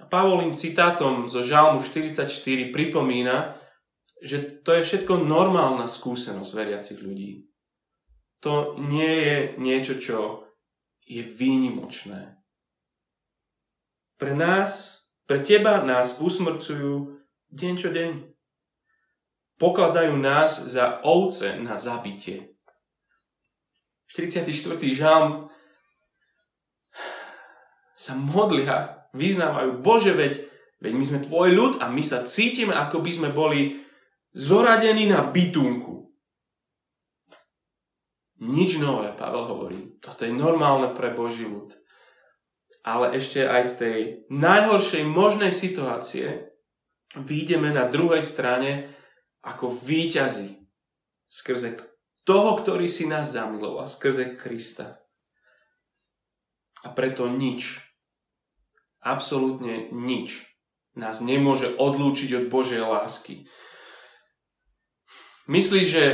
A 0.00 0.08
Pavolím 0.08 0.56
citátom 0.56 1.28
zo 1.28 1.44
Žalmu 1.44 1.84
44 1.84 2.32
pripomína, 2.72 3.60
že 4.24 4.40
to 4.64 4.72
je 4.72 4.88
všetko 4.88 5.20
normálna 5.20 5.84
skúsenosť 5.84 6.50
veriacich 6.56 6.96
ľudí. 7.04 7.44
To 8.40 8.80
nie 8.80 9.12
je 9.20 9.36
niečo, 9.60 10.00
čo 10.00 10.43
je 11.04 11.22
výnimočné. 11.24 12.40
Pre 14.16 14.32
nás, 14.32 15.04
pre 15.28 15.44
teba 15.44 15.84
nás 15.84 16.20
usmrcujú 16.20 17.20
deň 17.52 17.74
čo 17.76 17.88
deň 17.92 18.34
pokladajú 19.58 20.18
nás 20.18 20.58
za 20.58 21.00
ovce 21.06 21.58
na 21.62 21.78
zabitie. 21.78 22.54
44. 24.10 24.50
žalm 24.94 25.50
sa 27.94 28.14
modlia, 28.14 29.08
vyznávajú, 29.14 29.80
Bože, 29.82 30.12
veď, 30.14 30.46
veď 30.82 30.92
my 30.94 31.04
sme 31.06 31.18
tvoj 31.24 31.48
ľud 31.54 31.72
a 31.82 31.90
my 31.90 32.02
sa 32.02 32.22
cítime, 32.26 32.74
ako 32.74 33.02
by 33.02 33.10
sme 33.10 33.30
boli 33.30 33.82
zoradení 34.34 35.06
na 35.10 35.22
bytunku. 35.24 35.93
Nič 38.42 38.82
nové, 38.82 39.14
Pavel 39.14 39.46
hovorí. 39.46 39.80
Toto 40.02 40.26
je 40.26 40.34
normálne 40.34 40.90
pre 40.90 41.14
Boží 41.14 41.46
ľud. 41.46 41.70
Ale 42.82 43.14
ešte 43.14 43.46
aj 43.46 43.62
z 43.64 43.74
tej 43.78 43.98
najhoršej 44.28 45.04
možnej 45.06 45.54
situácie 45.54 46.52
výjdeme 47.14 47.70
na 47.70 47.86
druhej 47.86 48.20
strane 48.20 48.90
ako 49.40 49.70
výťazí 49.70 50.66
skrze 51.30 51.78
toho, 52.24 52.50
ktorý 52.58 52.90
si 52.90 53.06
nás 53.06 53.32
zamiloval, 53.32 53.86
skrze 53.86 54.34
Krista. 54.34 55.04
A 56.84 56.92
preto 56.92 57.30
nič, 57.30 57.80
absolútne 59.00 59.88
nič 59.92 60.44
nás 60.96 61.24
nemôže 61.24 61.72
odlúčiť 61.76 62.30
od 62.38 62.44
Božej 62.52 62.80
lásky. 62.84 63.48
Myslíš, 65.48 65.86
že 65.86 66.04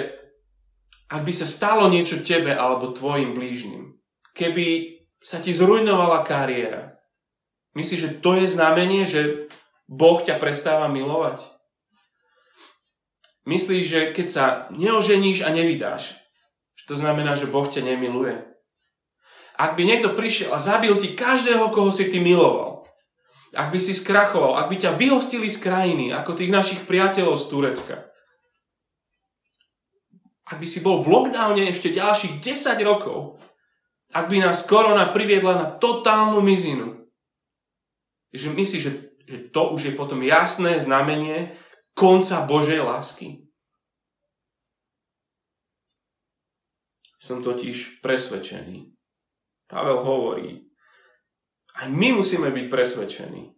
ak 1.11 1.27
by 1.27 1.33
sa 1.35 1.46
stalo 1.46 1.90
niečo 1.90 2.23
tebe 2.23 2.55
alebo 2.55 2.94
tvojim 2.94 3.35
blížnym, 3.35 3.99
keby 4.31 4.96
sa 5.18 5.42
ti 5.42 5.51
zrujnovala 5.51 6.23
kariéra, 6.23 7.03
myslíš, 7.75 8.01
že 8.01 8.11
to 8.23 8.38
je 8.38 8.46
znamenie, 8.46 9.03
že 9.03 9.51
Boh 9.90 10.23
ťa 10.23 10.38
prestáva 10.38 10.87
milovať? 10.87 11.42
Myslíš, 13.42 13.85
že 13.85 14.01
keď 14.14 14.27
sa 14.31 14.44
neoženíš 14.70 15.42
a 15.42 15.51
nevydáš, 15.51 16.14
že 16.79 16.85
to 16.87 16.94
znamená, 16.94 17.35
že 17.35 17.51
Boh 17.51 17.66
ťa 17.66 17.83
nemiluje? 17.83 18.46
Ak 19.59 19.75
by 19.75 19.83
niekto 19.83 20.14
prišiel 20.14 20.55
a 20.55 20.62
zabil 20.62 20.94
ti 20.96 21.12
každého, 21.18 21.75
koho 21.75 21.90
si 21.90 22.07
ty 22.07 22.23
miloval, 22.23 22.87
ak 23.51 23.75
by 23.75 23.83
si 23.83 23.99
skrachoval, 23.99 24.62
ak 24.62 24.70
by 24.70 24.77
ťa 24.79 24.94
vyhostili 24.94 25.51
z 25.51 25.59
krajiny, 25.59 26.14
ako 26.14 26.38
tých 26.38 26.55
našich 26.55 26.87
priateľov 26.87 27.35
z 27.35 27.44
Turecka, 27.51 27.96
ak 30.51 30.59
by 30.59 30.67
si 30.67 30.83
bol 30.83 30.99
v 30.99 31.11
lockdowne 31.15 31.71
ešte 31.71 31.95
ďalších 31.95 32.43
10 32.43 32.83
rokov, 32.83 33.39
ak 34.11 34.27
by 34.27 34.43
nás 34.43 34.67
korona 34.67 35.15
priviedla 35.15 35.55
na 35.55 35.67
totálnu 35.71 36.43
mizinu, 36.43 37.07
že 38.35 38.51
myslíš, 38.51 38.83
že, 38.83 38.93
že 39.31 39.39
to 39.55 39.71
už 39.71 39.91
je 39.91 39.93
potom 39.95 40.19
jasné 40.27 40.83
znamenie, 40.83 41.55
konca 41.95 42.43
Božej 42.51 42.83
lásky? 42.83 43.47
Som 47.21 47.47
totiž 47.47 48.03
presvedčený. 48.03 48.91
Pavel 49.71 50.03
hovorí, 50.03 50.67
aj 51.79 51.87
my 51.95 52.19
musíme 52.19 52.51
byť 52.51 52.67
presvedčení, 52.67 53.55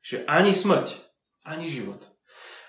že 0.00 0.24
ani 0.24 0.56
smrť, 0.56 0.96
ani 1.44 1.68
život, 1.68 2.08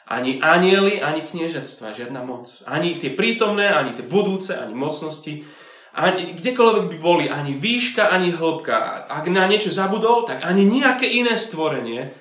ani 0.10 0.44
anieli, 0.44 1.00
ani 1.00 1.24
kniežatstva, 1.24 1.96
žiadna 1.96 2.24
moc, 2.28 2.50
ani 2.68 3.00
tie 3.00 3.16
prítomné, 3.16 3.72
ani 3.72 3.96
tie 3.96 4.04
budúce, 4.04 4.52
ani 4.52 4.76
mocnosti, 4.76 5.48
ani, 5.94 6.34
kdekoľvek 6.36 6.86
by 6.89 6.98
boli, 6.98 7.26
ani 7.30 7.56
výška, 7.56 8.10
ani 8.10 8.34
hĺbka. 8.34 9.08
Ak 9.08 9.30
na 9.30 9.46
niečo 9.46 9.70
zabudol, 9.70 10.26
tak 10.26 10.42
ani 10.42 10.66
nejaké 10.66 11.06
iné 11.06 11.38
stvorenie 11.38 12.18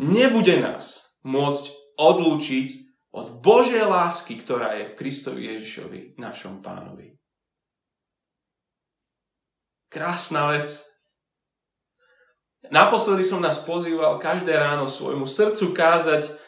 nebude 0.00 0.56
nás 0.58 1.12
môcť 1.22 1.64
odlúčiť 2.00 2.66
od 3.12 3.42
Božej 3.44 3.84
lásky, 3.84 4.40
ktorá 4.40 4.78
je 4.80 4.84
v 4.90 4.96
Kristovi 4.96 5.52
Ježišovi, 5.52 6.16
našom 6.16 6.64
pánovi. 6.64 7.18
Krásna 9.90 10.54
vec. 10.54 10.86
Naposledy 12.70 13.26
som 13.26 13.42
nás 13.42 13.58
pozýval 13.58 14.22
každé 14.22 14.54
ráno 14.54 14.86
svojmu 14.86 15.26
srdcu 15.26 15.74
kázať, 15.74 16.39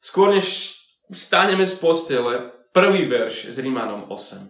skôr 0.00 0.32
než 0.34 0.76
staneme 1.12 1.68
z 1.68 1.74
postele, 1.78 2.52
prvý 2.72 3.06
verš 3.06 3.52
z 3.52 3.56
Rímanom 3.60 4.08
8. 4.08 4.48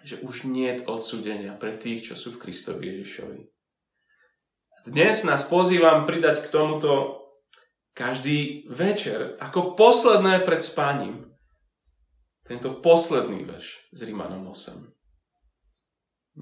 Že 0.00 0.16
už 0.24 0.48
nie 0.48 0.72
je 0.72 0.86
odsudenia 0.88 1.52
pre 1.58 1.76
tých, 1.76 2.12
čo 2.12 2.14
sú 2.16 2.32
v 2.32 2.48
Kristovi 2.48 2.88
Ježišovi. 2.88 3.40
Dnes 4.88 5.28
nás 5.28 5.44
pozývam 5.44 6.08
pridať 6.08 6.48
k 6.48 6.48
tomuto 6.48 7.20
každý 7.92 8.64
večer, 8.72 9.36
ako 9.36 9.76
posledné 9.76 10.40
pred 10.40 10.64
spaním, 10.64 11.28
tento 12.48 12.80
posledný 12.80 13.44
verš 13.46 13.92
z 13.94 14.10
Rímanom 14.10 14.42
8. 14.50 14.82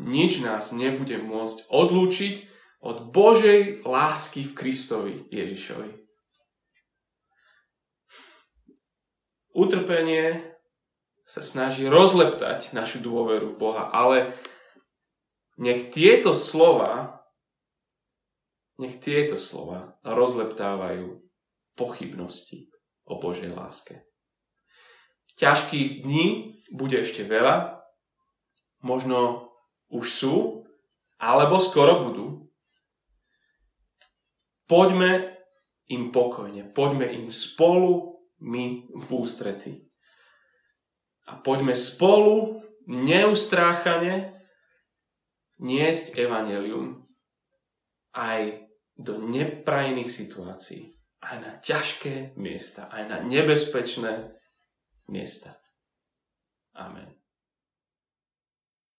nič 0.08 0.40
nás 0.40 0.72
nebude 0.72 1.20
môcť 1.20 1.68
odlúčiť 1.68 2.34
od 2.80 3.10
Božej 3.12 3.82
lásky 3.84 4.46
v 4.46 4.52
Kristovi 4.54 5.14
Ježišovi. 5.28 6.07
Utrpenie 9.58 10.54
sa 11.26 11.42
snaží 11.42 11.90
rozleptať 11.90 12.70
našu 12.70 13.02
dôveru 13.02 13.52
v 13.52 13.58
Boha, 13.58 13.90
ale 13.90 14.38
nech 15.58 15.90
tieto 15.90 16.30
slova 16.30 17.18
nech 18.78 19.02
tieto 19.02 19.34
slova 19.34 19.98
rozleptávajú 20.06 21.18
pochybnosti 21.74 22.70
o 23.02 23.18
Božej 23.18 23.50
láske. 23.50 24.06
Ťažkých 25.38 26.06
dní 26.06 26.26
bude 26.70 27.02
ešte 27.02 27.26
veľa, 27.26 27.82
možno 28.82 29.50
už 29.90 30.06
sú, 30.06 30.36
alebo 31.18 31.58
skoro 31.58 32.06
budú. 32.06 32.26
Poďme 34.70 35.34
im 35.90 36.14
pokojne, 36.14 36.70
poďme 36.70 37.10
im 37.10 37.26
spolu 37.34 38.17
my 38.38 38.86
v 38.94 39.08
ústrety. 39.10 39.86
A 41.28 41.36
poďme 41.42 41.76
spolu 41.76 42.64
neustráchane 42.88 44.38
niesť 45.60 46.16
evanelium 46.16 47.04
aj 48.14 48.64
do 48.98 49.20
neprajných 49.20 50.10
situácií, 50.10 50.96
aj 51.22 51.36
na 51.38 51.52
ťažké 51.60 52.38
miesta, 52.40 52.88
aj 52.88 53.02
na 53.06 53.18
nebezpečné 53.22 54.32
miesta. 55.10 55.58
Amen. 56.74 57.17